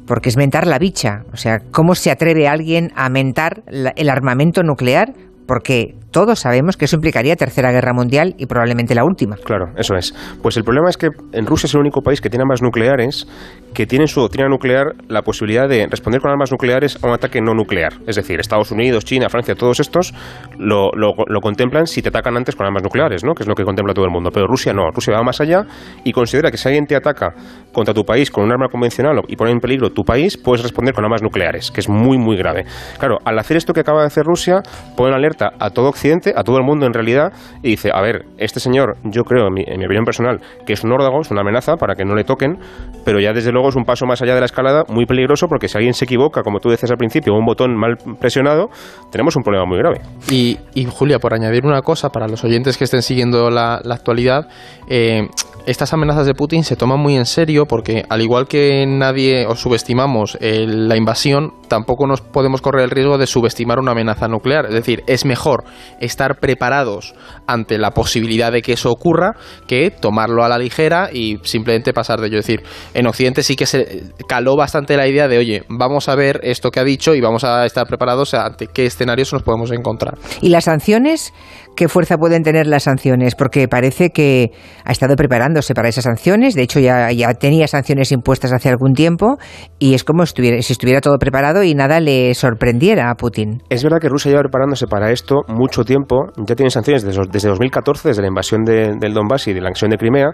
porque 0.08 0.30
es 0.30 0.38
mentar 0.38 0.66
la 0.66 0.80
bicha. 0.80 1.24
O 1.34 1.38
sea, 1.38 1.60
¿cómo 1.72 1.94
se 1.94 2.10
atreve 2.10 2.48
alguien 2.48 2.92
a 2.96 3.10
mentar 3.10 3.64
el 3.68 4.10
armamento 4.10 4.64
nuclear? 4.64 5.14
Porque 5.46 5.96
todos 6.12 6.40
sabemos 6.40 6.78
que 6.78 6.86
eso 6.86 6.96
implicaría 6.96 7.36
tercera 7.36 7.72
guerra 7.72 7.94
mundial 7.94 8.36
y 8.38 8.46
probablemente 8.46 8.96
la 8.96 9.04
última. 9.04 9.36
Claro, 9.38 9.68
eso 9.78 9.96
es. 9.96 10.14
Pues 10.42 10.58
el 10.58 10.64
problema 10.64 10.90
es 10.90 10.98
que 10.98 11.10
en 11.34 11.46
Rusia 11.46 11.68
es 11.68 11.74
el 11.74 11.82
único 11.82 12.02
país 12.02 12.22
que 12.22 12.30
tiene 12.30 12.44
armas 12.44 12.62
nucleares 12.62 13.28
que 13.74 13.86
tiene 13.86 14.06
en 14.06 14.08
su 14.08 14.22
doctrina 14.22 14.48
nuclear 14.48 14.96
la 15.08 15.22
posibilidad 15.22 15.68
de 15.70 15.86
responder 15.88 16.22
con 16.22 16.32
armas 16.32 16.52
nucleares 16.52 16.98
a 17.04 17.08
un 17.08 17.14
ataque 17.14 17.42
no 17.42 17.54
nuclear. 17.54 17.94
Es 18.08 18.16
decir, 18.16 18.40
Estados 18.40 18.72
Unidos, 18.72 19.06
China, 19.06 19.30
Francia, 19.30 19.56
todos 19.56 19.80
estos 19.80 20.14
lo, 20.58 20.90
lo, 20.96 21.42
contemplan 21.42 21.86
si 21.86 22.02
te 22.02 22.10
atacan 22.10 22.36
antes 22.38 22.56
con 22.56 22.66
armas 22.66 22.84
nucleares, 22.84 23.24
¿no? 23.24 23.34
que 23.34 23.44
es 23.44 23.48
lo 23.48 23.56
que 23.56 23.64
contempla 23.64 23.94
todo 23.94 24.06
el 24.06 24.12
mundo. 24.12 24.32
Pero 24.34 24.48
Rusia 24.48 24.74
no. 24.74 24.90
Rusia 24.92 25.14
va 25.14 25.24
más 25.24 25.42
allá 25.42 25.66
y 26.04 26.12
considera 26.12 26.50
que 26.50 26.58
si 26.58 26.68
alguien 26.68 26.88
te 26.88 26.96
ataca 26.96 27.34
contra 27.72 27.94
tu 27.94 28.04
país 28.04 28.32
con 28.32 28.46
un 28.46 28.52
arma 28.52 28.68
convencional 28.70 29.22
y 29.28 29.36
pone 29.36 29.52
en 29.52 29.60
peligro 29.60 29.92
tu 29.92 30.04
país, 30.04 30.38
puedes 30.38 30.64
responder 30.64 30.96
con 30.96 31.04
armas 31.04 31.22
nucleares, 31.22 31.70
que 31.70 31.82
es 31.82 31.90
muy, 31.90 32.18
muy 32.18 32.38
grave. 32.38 32.66
Claro, 32.98 33.18
al 33.26 33.38
hacer 33.38 33.58
esto 33.58 33.74
que 33.74 33.82
acaba 33.82 34.02
de 34.02 34.08
hacer 34.08 34.24
Rusia, 34.24 34.62
pone 34.96 35.14
alerta 35.14 35.52
a 35.60 35.70
todo 35.70 35.92
A 36.36 36.44
todo 36.44 36.58
el 36.58 36.64
mundo 36.64 36.86
en 36.86 36.94
realidad, 36.94 37.34
y 37.64 37.72
dice, 37.72 37.90
a 37.94 38.02
ver, 38.02 38.26
este 38.38 38.60
señor, 38.60 38.98
yo 39.04 39.24
creo, 39.24 39.48
en 39.48 39.54
mi, 39.54 39.86
opinión 39.86 40.06
personal, 40.06 40.40
que 40.66 40.74
es 40.74 40.84
un 40.84 40.92
órdago, 40.92 41.22
es 41.22 41.32
una 41.32 41.42
amenaza 41.42 41.76
para 41.76 41.96
que 41.96 42.06
no 42.06 42.16
le 42.16 42.24
toquen, 42.24 42.60
pero 43.04 43.20
ya 43.20 43.34
desde 43.34 43.52
luego 43.52 43.70
es 43.70 43.76
un 43.76 43.84
paso 43.84 44.06
más 44.06 44.22
allá 44.22 44.36
de 44.36 44.40
la 44.40 44.46
escalada 44.46 44.84
muy 44.90 45.06
peligroso 45.06 45.48
porque 45.48 45.68
si 45.68 45.78
alguien 45.78 45.94
se 45.94 46.06
equivoca, 46.06 46.44
como 46.44 46.60
tú 46.60 46.70
decías 46.70 46.92
al 46.92 46.98
principio, 46.98 47.34
un 47.34 47.46
botón 47.46 47.76
mal 47.76 47.98
presionado, 48.20 48.70
tenemos 49.12 49.36
un 49.36 49.44
problema 49.44 49.66
muy 49.66 49.78
grave. 49.80 50.02
Y, 50.30 50.58
Julia, 50.86 51.20
por 51.20 51.34
añadir 51.34 51.66
una 51.66 51.82
cosa, 51.82 52.10
para 52.10 52.28
los 52.28 52.44
oyentes 52.44 52.78
que 52.78 52.84
estén 52.84 53.02
siguiendo 53.02 53.50
la, 53.50 53.82
actualidad, 53.90 54.48
eh, 54.88 55.28
estas 55.66 55.92
amenazas 55.94 56.26
de 56.26 56.34
Putin 56.34 56.64
se 56.64 56.78
toman 56.78 57.00
muy 57.00 57.16
en 57.18 57.26
serio 57.26 57.66
porque 57.66 58.06
al 58.10 58.22
igual 58.22 58.48
que 58.48 58.86
nadie 58.88 59.46
o 59.48 59.56
subestimamos 59.56 60.38
eh, 60.40 60.66
la 60.66 60.96
invasión, 60.96 61.52
tampoco 61.68 62.08
nos 62.08 62.22
podemos 62.22 62.62
correr 62.62 62.84
el 62.84 62.92
riesgo 62.92 63.18
de 63.18 63.28
subestimar 63.28 63.80
una 63.80 63.92
amenaza 63.92 64.28
nuclear. 64.28 64.66
Es 64.66 64.74
decir, 64.74 65.04
es 65.08 65.26
mejor 65.26 65.64
estar 66.00 66.40
preparados 66.40 67.14
ante 67.48 67.78
la 67.78 67.92
posibilidad 67.92 68.52
de 68.52 68.62
que 68.62 68.74
eso 68.74 68.92
ocurra 68.92 69.36
que 69.68 69.92
tomarlo 69.92 70.44
a 70.44 70.50
la 70.50 70.58
ligera 70.58 71.10
y 71.12 71.38
simplemente 71.44 71.94
pasar 71.94 72.20
de 72.20 72.28
ello. 72.28 72.40
Es 72.40 72.46
decir, 72.46 72.64
en 72.94 73.08
Occidente 73.08 73.44
sí 73.44 73.56
que 73.56 73.66
se 73.66 74.04
caló 74.28 74.56
bastante 74.56 74.98
la 74.98 75.08
idea 75.08 75.28
de, 75.28 75.38
oye, 75.38 75.64
vamos 75.70 76.10
a 76.10 76.16
ver 76.16 76.40
esto 76.44 76.72
que 76.72 76.80
ha 76.80 76.84
dicho 76.84 77.16
y 77.16 77.22
vamos 77.22 77.44
a 77.44 77.66
estar 77.66 77.88
preparados 77.88 78.34
ante 78.34 78.68
qué 78.68 78.86
escenarios 78.86 79.32
nos 79.34 79.44
podemos 79.44 79.72
encontrar. 79.72 80.18
¿Y 80.42 80.50
las 80.50 80.66
sanciones? 80.66 81.34
¿Qué 81.76 81.88
fuerza 81.88 82.18
pueden 82.18 82.42
tener 82.42 82.66
las 82.66 82.84
sanciones? 82.84 83.36
Porque 83.36 83.68
parece 83.68 84.10
que 84.10 84.52
ha 84.84 84.92
estado 84.92 85.16
preparándose 85.16 85.76
para 85.76 85.90
esas 85.90 86.06
sanciones. 86.06 86.56
De 86.56 86.64
hecho, 86.64 86.80
ya, 86.80 87.08
tenía 87.40 87.68
sanciones 87.68 88.12
impuestas 88.12 88.52
hace 88.52 88.70
algún 88.70 88.94
tiempo 88.94 89.38
y 89.78 89.94
es 89.94 90.04
como 90.04 90.26
si 90.26 90.34
estuviera 90.58 91.02
todo 91.02 91.20
preparado 91.20 91.57
y 91.64 91.76
nada 91.76 92.00
le 92.00 92.34
sorprendiera 92.34 93.10
a 93.10 93.16
Putin. 93.16 93.62
Es 93.70 93.84
verdad 93.84 94.00
que 94.00 94.10
Rusia 94.10 94.32
lleva 94.32 94.42
preparándose 94.44 94.88
para 94.88 95.12
esto 95.12 95.42
mucho 95.48 95.84
tiempo. 95.84 96.28
Ya 96.38 96.56
tiene 96.56 96.70
sanciones 96.70 97.04
desde, 97.04 97.22
desde 97.32 97.50
2014, 97.50 98.10
desde 98.10 98.22
la 98.22 98.28
invasión 98.28 98.64
del 98.64 99.14
Donbass 99.14 99.48
y 99.48 99.54
de 99.54 99.62
la 99.62 99.68
anexión 99.68 99.92
de 99.92 99.98
Crimea. 99.98 100.32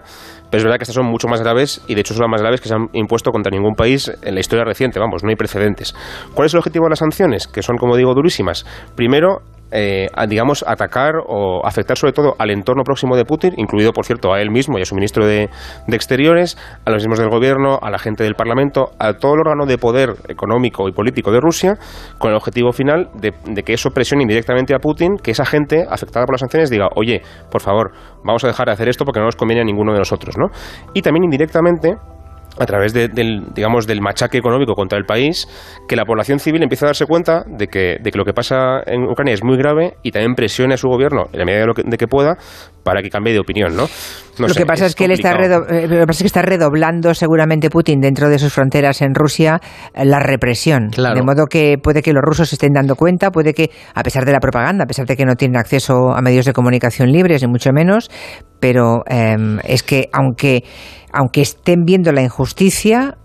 Pero 0.50 0.58
es 0.58 0.64
verdad 0.64 0.78
que 0.78 0.84
estas 0.84 0.94
son 0.94 1.06
mucho 1.06 1.28
más 1.28 1.40
graves 1.40 1.82
y 1.86 1.94
de 1.94 2.00
hecho 2.00 2.14
son 2.14 2.22
las 2.22 2.30
más 2.30 2.40
graves 2.40 2.60
que 2.60 2.68
se 2.68 2.74
han 2.74 2.88
impuesto 2.92 3.30
contra 3.30 3.50
ningún 3.50 3.74
país 3.74 4.10
en 4.22 4.34
la 4.34 4.40
historia 4.40 4.64
reciente. 4.64 5.00
Vamos, 5.00 5.22
no 5.22 5.30
hay 5.30 5.36
precedentes. 5.36 5.94
¿Cuál 6.34 6.46
es 6.46 6.54
el 6.54 6.58
objetivo 6.58 6.86
de 6.86 6.90
las 6.90 6.98
sanciones? 6.98 7.46
Que 7.46 7.62
son, 7.62 7.76
como 7.76 7.96
digo, 7.96 8.14
durísimas. 8.14 8.64
Primero, 8.94 9.42
eh, 9.70 10.08
digamos, 10.28 10.64
atacar 10.66 11.14
o 11.26 11.66
afectar 11.66 11.96
sobre 11.96 12.12
todo 12.12 12.34
al 12.38 12.50
entorno 12.50 12.84
próximo 12.84 13.16
de 13.16 13.24
Putin, 13.24 13.54
incluido, 13.56 13.92
por 13.92 14.04
cierto, 14.04 14.32
a 14.32 14.40
él 14.40 14.50
mismo 14.50 14.78
y 14.78 14.82
a 14.82 14.84
su 14.84 14.94
ministro 14.94 15.26
de, 15.26 15.48
Exteriores, 15.88 16.58
a 16.84 16.90
los 16.90 17.02
mismos 17.02 17.18
del 17.18 17.28
gobierno, 17.28 17.78
a 17.80 17.90
la 17.90 17.98
gente 17.98 18.24
del 18.24 18.34
Parlamento, 18.34 18.90
a 18.98 19.14
todo 19.14 19.34
el 19.34 19.40
órgano 19.40 19.64
de 19.64 19.78
poder 19.78 20.16
económico 20.28 20.88
y 20.88 20.92
político 20.92 21.30
de 21.30 21.40
Rusia, 21.40 21.78
con 22.18 22.30
el 22.30 22.36
objetivo 22.36 22.72
final 22.72 23.10
de, 23.14 23.32
de 23.44 23.62
que 23.62 23.74
eso 23.74 23.90
presione 23.90 24.22
indirectamente 24.22 24.74
a 24.74 24.78
Putin, 24.78 25.16
que 25.22 25.30
esa 25.30 25.44
gente 25.44 25.84
afectada 25.88 26.26
por 26.26 26.34
las 26.34 26.40
sanciones 26.40 26.68
diga, 26.70 26.88
oye, 26.96 27.22
por 27.50 27.62
favor, 27.62 27.92
vamos 28.24 28.42
a 28.44 28.48
dejar 28.48 28.66
de 28.66 28.72
hacer 28.72 28.88
esto 28.88 29.04
porque 29.04 29.20
no 29.20 29.26
nos 29.26 29.36
conviene 29.36 29.62
a 29.62 29.64
ninguno 29.64 29.92
de 29.92 29.98
nosotros, 29.98 30.36
¿no? 30.36 30.48
Y 30.94 31.02
también 31.02 31.24
indirectamente 31.24 31.96
a 32.58 32.66
través 32.66 32.92
del, 32.92 33.42
digamos, 33.54 33.86
del 33.86 34.00
machaque 34.00 34.38
económico 34.38 34.74
contra 34.74 34.98
el 34.98 35.04
país, 35.04 35.48
que 35.88 35.96
la 35.96 36.04
población 36.04 36.38
civil 36.38 36.62
empieza 36.62 36.86
a 36.86 36.88
darse 36.88 37.06
cuenta 37.06 37.44
de 37.46 37.66
que, 37.66 37.98
de 38.00 38.10
que 38.10 38.18
lo 38.18 38.24
que 38.24 38.32
pasa 38.32 38.80
en 38.86 39.04
Ucrania 39.04 39.34
es 39.34 39.42
muy 39.42 39.56
grave 39.56 39.94
y 40.02 40.10
también 40.10 40.34
presione 40.34 40.74
a 40.74 40.76
su 40.76 40.88
gobierno, 40.88 41.24
en 41.32 41.38
la 41.38 41.44
medida 41.44 41.60
de, 41.60 41.66
lo 41.66 41.74
que, 41.74 41.82
de 41.84 41.96
que 41.96 42.06
pueda, 42.06 42.36
para 42.84 43.02
que 43.02 43.10
cambie 43.10 43.32
de 43.32 43.40
opinión, 43.40 43.74
¿no? 43.74 43.86
lo 44.38 44.54
que 44.54 44.66
pasa 44.66 44.86
es, 44.86 44.94
que 44.94 45.04
él 45.04 45.12
está 45.12 45.32
eh, 45.32 45.86
lo 45.88 46.00
que 46.00 46.06
pasa 46.06 46.18
es 46.18 46.22
que 46.22 46.26
está 46.26 46.42
redoblando 46.42 47.14
seguramente 47.14 47.70
Putin 47.70 48.00
dentro 48.00 48.28
de 48.28 48.38
sus 48.38 48.52
fronteras 48.52 49.00
en 49.00 49.14
Rusia 49.14 49.60
eh, 49.94 50.04
la 50.04 50.18
represión, 50.18 50.88
de 50.88 51.22
modo 51.22 51.46
que 51.46 51.76
puede 51.82 52.02
que 52.02 52.12
los 52.12 52.22
rusos 52.22 52.48
se 52.48 52.56
estén 52.56 52.72
dando 52.72 52.96
cuenta, 52.96 53.30
puede 53.30 53.54
que 53.54 53.70
a 53.94 54.02
pesar 54.02 54.24
de 54.24 54.32
la 54.32 54.40
propaganda, 54.40 54.84
a 54.84 54.86
pesar 54.86 55.06
de 55.06 55.16
que 55.16 55.24
no 55.24 55.34
tienen 55.34 55.56
acceso 55.56 56.12
a 56.12 56.20
medios 56.20 56.46
de 56.46 56.52
comunicación 56.52 57.10
libres 57.10 57.42
ni 57.42 57.48
mucho 57.48 57.70
menos, 57.72 58.10
pero 58.64 59.02
em, 59.06 59.58
es 59.64 59.82
que 59.82 60.08
aunque 60.10 60.64
aunque 61.12 61.42
estén 61.42 61.84
viendo 61.84 62.12
la 62.12 62.22
injusticia, 62.22 63.18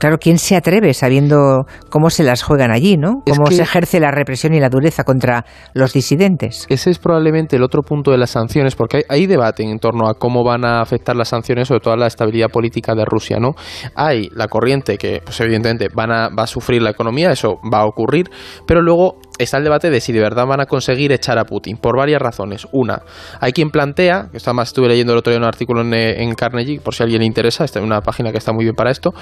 Claro, 0.00 0.16
¿quién 0.18 0.38
se 0.38 0.56
atreve 0.56 0.94
sabiendo 0.94 1.66
cómo 1.90 2.08
se 2.08 2.24
las 2.24 2.42
juegan 2.42 2.70
allí, 2.70 2.96
¿no? 2.96 3.22
Cómo 3.28 3.50
se 3.50 3.60
ejerce 3.60 4.00
la 4.00 4.10
represión 4.10 4.54
y 4.54 4.58
la 4.58 4.70
dureza 4.70 5.04
contra 5.04 5.44
los 5.74 5.92
disidentes. 5.92 6.64
Ese 6.70 6.88
es 6.88 6.98
probablemente 6.98 7.56
el 7.56 7.62
otro 7.62 7.82
punto 7.82 8.10
de 8.10 8.16
las 8.16 8.30
sanciones, 8.30 8.76
porque 8.76 9.02
hay, 9.10 9.26
debate 9.26 9.62
en 9.62 9.78
torno 9.78 10.08
a 10.08 10.14
cómo 10.14 10.42
van 10.42 10.64
a 10.64 10.80
afectar 10.80 11.14
las 11.16 11.28
sanciones, 11.28 11.68
sobre 11.68 11.80
todo 11.80 11.92
a 11.92 11.98
la 11.98 12.06
estabilidad 12.06 12.48
política 12.48 12.94
de 12.94 13.04
Rusia, 13.04 13.36
¿no? 13.38 13.50
Hay 13.94 14.30
la 14.32 14.48
corriente 14.48 14.96
que, 14.96 15.20
pues 15.22 15.38
evidentemente, 15.42 15.88
van 15.94 16.10
a, 16.10 16.28
va 16.30 16.44
a 16.44 16.46
sufrir 16.46 16.80
la 16.80 16.92
economía, 16.92 17.30
eso 17.30 17.60
va 17.70 17.80
a 17.80 17.84
ocurrir, 17.84 18.30
pero 18.66 18.80
luego 18.80 19.18
está 19.42 19.58
el 19.58 19.64
debate 19.64 19.90
de 19.90 20.00
si 20.00 20.12
de 20.12 20.20
verdad 20.20 20.46
van 20.46 20.60
a 20.60 20.66
conseguir 20.66 21.12
echar 21.12 21.38
a 21.38 21.44
Putin, 21.44 21.76
por 21.76 21.96
varias 21.96 22.20
razones. 22.20 22.66
Una, 22.72 23.02
hay 23.40 23.52
quien 23.52 23.70
plantea, 23.70 24.28
que 24.30 24.36
está 24.36 24.52
más 24.52 24.68
estuve 24.68 24.88
leyendo 24.88 25.12
el 25.12 25.18
otro 25.18 25.32
día 25.32 25.38
un 25.38 25.46
artículo 25.46 25.82
en, 25.82 26.34
Carnegie, 26.34 26.80
por 26.80 26.94
si 26.94 27.02
a 27.02 27.04
alguien 27.04 27.20
le 27.20 27.26
interesa, 27.26 27.64
esta 27.64 27.80
es 27.80 27.84
una 27.84 28.00
página 28.00 28.32
que 28.32 28.38
está 28.38 28.52
muy 28.52 28.64
bien 28.64 28.74
para 28.74 28.90
esto, 28.90 29.12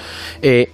eh, 0.41 0.71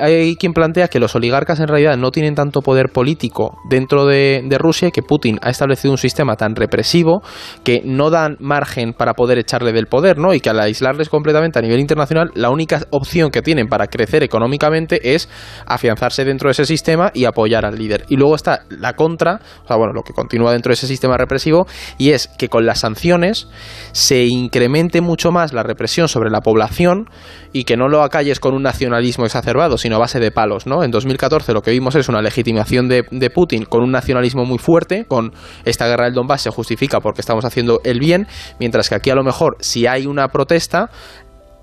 hay 0.00 0.36
quien 0.36 0.52
plantea 0.52 0.88
que 0.88 0.98
los 0.98 1.14
oligarcas 1.14 1.60
en 1.60 1.68
realidad 1.68 1.96
no 1.96 2.10
tienen 2.10 2.34
tanto 2.34 2.60
poder 2.60 2.90
político 2.90 3.58
dentro 3.68 4.06
de, 4.06 4.42
Rusia 4.54 4.88
y 4.88 4.92
que 4.92 5.02
Putin 5.02 5.38
ha 5.42 5.50
establecido 5.50 5.90
un 5.90 5.98
sistema 5.98 6.36
tan 6.36 6.54
represivo 6.54 7.22
que 7.64 7.82
no 7.84 8.08
dan 8.08 8.36
margen 8.38 8.92
para 8.92 9.14
poder 9.14 9.36
echarle 9.38 9.72
del 9.72 9.86
poder, 9.86 10.16
¿no? 10.16 10.32
Y 10.32 10.38
que 10.38 10.48
al 10.48 10.60
aislarles 10.60 11.08
completamente 11.08 11.58
a 11.58 11.62
nivel 11.62 11.80
internacional, 11.80 12.30
la 12.34 12.50
única 12.50 12.80
opción 12.90 13.32
que 13.32 13.42
tienen 13.42 13.66
para 13.66 13.88
crecer 13.88 14.22
económicamente 14.22 15.14
es 15.14 15.28
afianzarse 15.66 16.24
dentro 16.24 16.48
de 16.48 16.52
ese 16.52 16.66
sistema 16.66 17.10
y 17.12 17.24
apoyar 17.24 17.66
al 17.66 17.76
líder. 17.76 18.04
Y 18.08 18.16
luego 18.16 18.36
está 18.36 18.60
la 18.84 18.92
contra, 18.92 19.40
o 19.64 19.66
sea, 19.66 19.76
bueno, 19.76 19.94
lo 19.94 20.02
que 20.02 20.12
continúa 20.12 20.52
dentro 20.52 20.68
de 20.68 20.74
ese 20.74 20.86
sistema 20.86 21.16
represivo, 21.16 21.66
y 21.96 22.10
es 22.10 22.28
que 22.28 22.50
con 22.50 22.66
las 22.66 22.80
sanciones 22.80 23.48
se 23.92 24.26
incremente 24.26 25.00
mucho 25.00 25.32
más 25.32 25.54
la 25.54 25.62
represión 25.62 26.06
sobre 26.06 26.30
la 26.30 26.42
población 26.42 27.08
y 27.52 27.64
que 27.64 27.78
no 27.78 27.88
lo 27.88 28.02
acalles 28.02 28.40
con 28.40 28.52
un 28.52 28.62
nacionalismo 28.62 29.24
exacerbado, 29.24 29.78
sino 29.78 29.96
a 29.96 30.00
base 30.00 30.20
de 30.20 30.30
palos, 30.30 30.66
¿no? 30.66 30.84
En 30.84 30.90
2014 30.90 31.54
lo 31.54 31.62
que 31.62 31.70
vimos 31.70 31.94
es 31.94 32.10
una 32.10 32.20
legitimación 32.20 32.88
de, 32.88 33.06
de 33.10 33.30
Putin 33.30 33.64
con 33.64 33.82
un 33.82 33.90
nacionalismo 33.90 34.44
muy 34.44 34.58
fuerte, 34.58 35.06
con 35.06 35.32
esta 35.64 35.86
guerra 35.86 36.04
del 36.04 36.14
Donbass 36.14 36.42
se 36.42 36.50
justifica 36.50 37.00
porque 37.00 37.22
estamos 37.22 37.46
haciendo 37.46 37.80
el 37.84 38.00
bien, 38.00 38.26
mientras 38.60 38.90
que 38.90 38.96
aquí 38.96 39.08
a 39.08 39.14
lo 39.14 39.24
mejor 39.24 39.56
si 39.60 39.86
hay 39.86 40.06
una 40.06 40.28
protesta, 40.28 40.90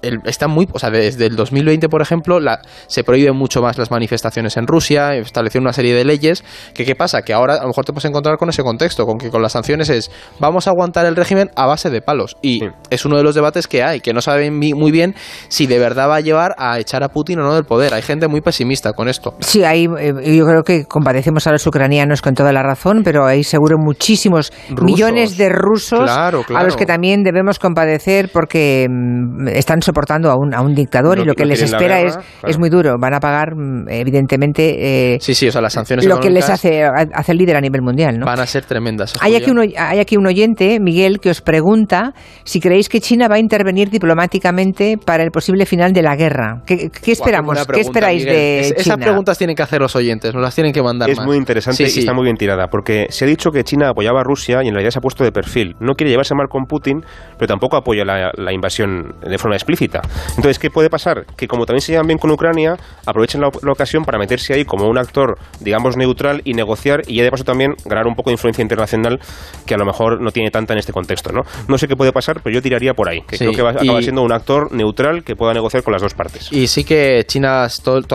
está 0.02 0.48
muy, 0.48 0.68
o 0.72 0.80
sea, 0.80 0.90
desde 0.90 1.28
el 1.28 1.36
2020, 1.36 1.90
por 1.90 2.02
ejemplo, 2.02 2.40
la, 2.40 2.62
se 2.88 3.04
prohíben 3.04 3.36
mucho 3.36 3.62
más 3.62 3.78
las 3.78 3.92
manifestaciones 3.92 4.58
en 4.58 4.68
Rusia, 4.68 5.16
establecieron 5.16 5.66
una 5.66 5.74
serie 5.74 5.94
de 5.94 6.06
leyes, 6.06 6.44
que 6.74 6.86
qué 6.86 6.96
pasa, 6.96 7.22
que 7.22 7.34
ahora 7.34 7.56
a 7.56 7.62
lo 7.62 7.68
mejor 7.68 7.86
te 7.86 7.94
puedes 7.94 8.06
encontrar 8.06 8.38
con 8.38 8.50
ese 8.50 8.64
contexto, 8.64 9.06
con 9.06 9.18
que 9.18 9.30
con 9.30 9.42
las 9.42 9.54
sanciones 9.54 9.90
es 9.90 10.12
vamos 10.40 10.68
a 10.68 10.72
aguantar 10.72 11.06
el 11.06 11.16
régimen 11.16 11.52
a 11.56 11.66
base 11.66 11.90
de 11.90 12.02
palos. 12.02 12.38
Y 12.42 12.62
es 12.90 13.06
uno 13.06 13.18
de 13.18 13.24
los 13.24 13.36
debates 13.36 13.68
que 13.68 13.84
hay, 13.84 14.00
que 14.00 14.14
no 14.14 14.22
saben 14.22 14.58
muy 14.58 14.92
bien 14.92 15.16
si 15.48 15.68
de 15.68 15.80
verdad 15.80 16.10
va 16.10 16.18
a 16.18 16.22
llevar 16.22 16.56
a 16.58 16.80
echar 16.80 17.04
a 17.04 17.10
Putin 17.10 17.40
o 17.40 17.44
no 17.44 17.56
del 17.56 17.66
poder. 17.66 17.94
Hay 17.94 18.02
gente 18.02 18.28
muy 18.28 18.42
pesimista 18.42 18.94
con 18.94 19.08
esto. 19.08 19.36
Sí, 19.40 19.64
hay, 19.64 19.86
eh, 20.00 20.36
yo 20.36 20.46
creo 20.46 20.64
que 20.64 20.86
compadecemos 20.86 21.48
a 21.48 21.52
los 21.52 21.66
ucranianos 21.66 22.22
con 22.22 22.34
toda 22.34 22.52
la 22.52 22.64
razón, 22.64 23.02
pero 23.04 23.26
hay 23.26 23.44
seguro 23.44 23.78
muchísimos 23.78 24.52
millones 24.82 25.38
de 25.38 25.50
rusos 25.50 26.10
a 26.10 26.32
los 26.64 26.76
que 26.76 26.86
también 26.86 27.24
debemos 27.24 27.60
compadecer 27.60 28.30
porque 28.32 28.88
mm, 28.90 29.48
están 29.50 29.82
soportando 29.92 30.32
a 30.32 30.36
un, 30.36 30.54
a 30.54 30.62
un 30.62 30.74
dictador 30.74 31.20
y 31.20 31.26
lo 31.26 31.34
que 31.34 31.46
les 31.46 31.62
espera 31.62 32.02
es, 32.02 32.18
es 32.48 32.58
muy 32.58 32.70
duro. 32.70 32.96
Van 32.98 33.14
a 33.14 33.20
pagar, 33.20 33.56
mm, 33.56 33.90
evidentemente, 33.90 35.16
eh, 35.16 35.18
sí, 35.20 35.36
sí, 35.36 35.48
o 35.48 35.52
sea, 35.52 35.62
las 35.62 35.74
sanciones 35.74 36.06
lo 36.06 36.20
que 36.20 36.30
les 36.30 36.50
hace, 36.50 36.84
hace 36.84 37.32
el 37.32 37.38
líder 37.38 37.58
a 37.58 37.62
nivel 37.62 37.82
mundial. 37.82 38.18
¿no? 38.18 38.26
Van 38.26 38.40
a 38.40 38.46
ser 38.46 38.66
tremendas. 38.66 39.16
Hay 39.20 39.36
aquí, 39.36 39.52
hay 39.78 40.00
aquí 40.00 40.18
un 40.18 40.28
oyente, 40.28 40.80
Miguel, 40.80 41.20
que 41.20 41.30
os 41.30 41.42
pregunta 41.42 42.14
si 42.44 42.60
creéis 42.60 42.88
que 42.88 43.02
China 43.02 43.28
va 43.28 43.36
a 43.36 43.40
intervenir 43.40 43.90
diplomáticamente 43.90 44.98
para 44.98 45.24
el 45.24 45.32
posible 45.32 45.66
final 45.66 45.92
de 45.92 46.02
la 46.02 46.16
guerra. 46.16 46.62
¿Qué, 46.66 46.90
esperamos? 47.08 47.66
¿Qué 47.68 47.82
esperáis 47.82 48.24
de 48.24 48.62
China? 48.78 48.82
Esas 48.82 48.98
preguntas 48.98 49.38
tienen 49.38 49.56
que 49.56 49.64
hacer 49.64 49.82
los 49.82 49.96
oyentes, 49.96 50.34
nos 50.34 50.42
las 50.42 50.56
tienen 50.56 50.72
que 50.72 50.82
mandar. 50.82 51.10
Es 51.10 51.20
muy 51.20 51.38
interesante 51.38 51.84
y 51.84 52.00
está 52.00 52.14
muy 52.14 52.24
bien 52.24 52.38
tirada, 52.38 52.68
porque 52.68 53.08
se 53.10 53.26
ha 53.26 53.28
dicho 53.28 53.52
que 53.52 53.64
China 53.64 53.90
apoyaba 53.90 54.22
a 54.22 54.24
Rusia 54.24 54.64
y 54.64 54.68
en 54.68 54.74
realidad 54.74 54.92
se 54.92 55.00
ha 55.00 55.02
puesto 55.02 55.24
de 55.24 55.32
perfil. 55.32 55.76
No 55.80 55.96
quiere 55.96 56.12
llevarse 56.12 56.34
mal 56.36 56.48
con 56.48 56.66
Putin, 56.66 57.04
pero 57.38 57.48
tampoco 57.48 57.76
apoya 57.78 58.06
la 58.06 58.54
invasión 58.54 59.16
de 59.22 59.38
forma 59.38 59.56
explícita. 59.56 59.81
Entonces, 60.30 60.60
¿qué 60.60 60.70
puede 60.70 60.90
pasar? 60.90 61.26
Que 61.36 61.48
como 61.48 61.66
también 61.66 61.82
se 61.82 61.92
llevan 61.92 62.08
bien 62.08 62.20
con 62.20 62.32
Ucrania, 62.32 62.76
aprovechen 63.06 63.42
la, 63.42 63.48
ocasión 63.48 64.04
para 64.04 64.18
meterse 64.18 64.54
ahí 64.54 64.66
como 64.66 64.88
un 64.88 64.98
actor, 64.98 65.38
digamos, 65.60 65.98
neutral 65.98 66.42
y 66.44 66.54
negociar 66.54 67.02
y 67.08 67.16
ya 67.16 67.24
de 67.24 67.32
paso 67.32 67.44
también 67.44 67.74
ganar 67.86 68.08
un 68.08 68.16
poco 68.16 68.30
de 68.30 68.34
influencia 68.34 68.62
internacional 68.62 69.20
que 69.66 69.74
a 69.74 69.78
lo 69.78 69.86
mejor 69.86 70.22
no 70.22 70.32
tiene 70.32 70.52
tanta 70.52 70.74
en 70.74 70.80
este 70.80 70.94
contexto, 70.94 71.32
¿no? 71.32 71.42
No 71.68 71.78
sé 71.78 71.88
qué 71.88 71.96
puede 71.96 72.12
pasar, 72.12 72.42
pero 72.44 72.54
yo 72.54 72.62
tiraría 72.62 72.94
por 72.94 73.10
ahí, 73.10 73.22
que 73.22 73.38
creo 73.38 73.52
que 73.54 73.62
va 73.62 73.70
a 73.70 73.74
acabar 73.74 74.04
siendo 74.04 74.22
un 74.22 74.32
actor 74.32 74.72
neutral 74.72 75.24
que 75.24 75.36
pueda 75.36 75.54
negociar 75.54 75.84
con 75.84 75.94
las 75.94 76.02
dos 76.02 76.14
partes. 76.14 76.52
Y 76.52 76.68
sí 76.68 76.84
que 76.84 77.24
China 77.28 77.68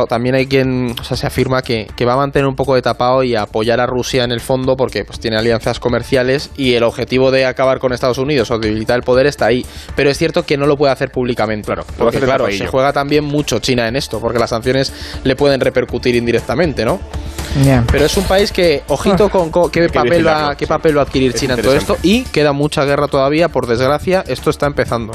también 0.09 0.35
hay 0.35 0.47
quien, 0.47 0.95
o 0.99 1.05
sea, 1.05 1.17
se 1.17 1.27
afirma 1.27 1.63
que, 1.63 1.87
que 1.97 2.05
va 2.05 2.15
a 2.15 2.17
mantener 2.17 2.47
un 2.47 2.55
poco 2.55 2.75
de 2.75 2.83
tapado 2.83 3.23
y 3.23 3.35
apoyar 3.35 3.81
a 3.81 3.87
Rusia 3.87 4.25
en 4.25 4.33
el 4.33 4.41
fondo 4.41 4.77
porque 4.77 5.05
pues 5.05 5.19
tiene 5.21 5.37
alianzas 5.37 5.81
comerciales 5.81 6.51
y 6.57 6.75
el 6.75 6.83
objetivo 6.83 7.31
de 7.31 7.47
acabar 7.47 7.79
con 7.79 7.93
Estados 7.93 8.19
Unidos 8.19 8.51
o 8.51 8.59
debilitar 8.59 8.97
el 8.97 9.03
poder 9.03 9.27
está 9.27 9.47
ahí. 9.47 9.65
Pero 9.95 10.11
es 10.11 10.19
cierto 10.19 10.45
que 10.45 10.57
no 10.57 10.67
lo 10.67 10.77
puede 10.77 10.93
hacer 10.93 11.11
públicamente. 11.11 11.56
Claro, 11.63 11.85
porque, 11.99 12.21
claro, 12.21 12.51
se 12.51 12.67
juega 12.67 12.93
también 12.93 13.25
mucho 13.25 13.59
China 13.59 13.89
en 13.89 13.97
esto, 13.97 14.21
porque 14.21 14.39
las 14.39 14.51
sanciones 14.51 14.93
le 15.25 15.37
pueden 15.37 15.61
repercutir 15.61 16.15
indirectamente, 16.15 16.85
¿no? 16.85 17.01
Pero 17.91 18.05
es 18.05 18.17
un 18.17 18.25
país 18.25 18.53
que, 18.53 18.83
ojito 18.89 19.31
con, 19.31 19.51
qué, 19.71 19.89
papel 19.89 20.27
va, 20.27 20.55
qué 20.57 20.67
papel 20.67 20.97
va 20.97 21.03
a 21.03 21.05
adquirir 21.05 21.33
China 21.35 21.55
en 21.55 21.63
todo 21.63 21.75
esto 21.75 21.97
y 22.03 22.25
queda 22.25 22.53
mucha 22.53 22.85
guerra 22.85 23.09
todavía, 23.09 23.49
por 23.49 23.67
desgracia, 23.67 24.25
esto 24.27 24.51
está 24.51 24.67
empezando. 24.67 25.13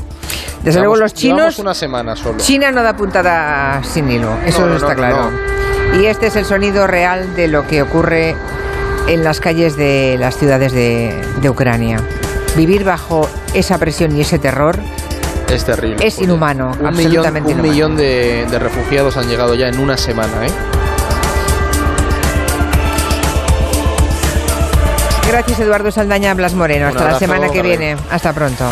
Desde 0.64 0.80
luego 0.80 0.96
los 0.96 1.14
chinos... 1.14 1.60
una 1.60 1.74
semana 1.74 2.16
solo. 2.16 2.38
China 2.40 2.72
no 2.72 2.84
da 2.84 2.96
puntada 2.96 3.84
sin 3.84 4.10
hilo, 4.10 4.38
eso 4.46 4.76
está 4.76 4.96
claro. 4.96 5.32
Y 6.00 6.06
este 6.06 6.28
es 6.28 6.36
el 6.36 6.46
sonido 6.46 6.88
real 6.88 7.36
de 7.36 7.48
lo 7.48 7.68
que 7.68 7.82
ocurre 7.82 8.36
en 9.08 9.24
las 9.24 9.40
calles 9.40 9.76
de 9.76 10.18
las 10.20 10.38
ciudades 10.38 10.72
de, 10.72 11.14
de 11.42 11.50
Ucrania. 11.50 12.00
Vivir 12.56 12.84
bajo 12.84 13.28
esa 13.54 13.78
presión 13.78 14.16
y 14.16 14.22
ese 14.22 14.40
terror 14.40 14.80
es 15.56 15.66
terrible. 15.66 16.06
Es 16.06 16.20
inhumano, 16.20 16.72
un 16.80 16.96
millón, 16.96 17.38
Un 17.46 17.62
millón 17.62 17.98
de, 17.98 18.46
de, 18.50 18.60
refugiados 18.60 19.18
han 19.18 19.28
llegado 19.28 19.56
ya 19.56 19.68
en 19.68 19.80
una 19.80 19.98
semana, 19.98 20.46
¿eh? 20.46 20.52
Gracias 25.28 25.60
Eduardo 25.62 25.92
Saldaña 25.92 26.34
Blas 26.34 26.54
Moreno. 26.54 26.88
Hasta 26.88 27.12
la 27.12 27.20
semana 27.20 27.50
que 27.50 27.62
viene. 27.62 27.96
Hasta 28.10 28.34
pronto. 28.34 28.66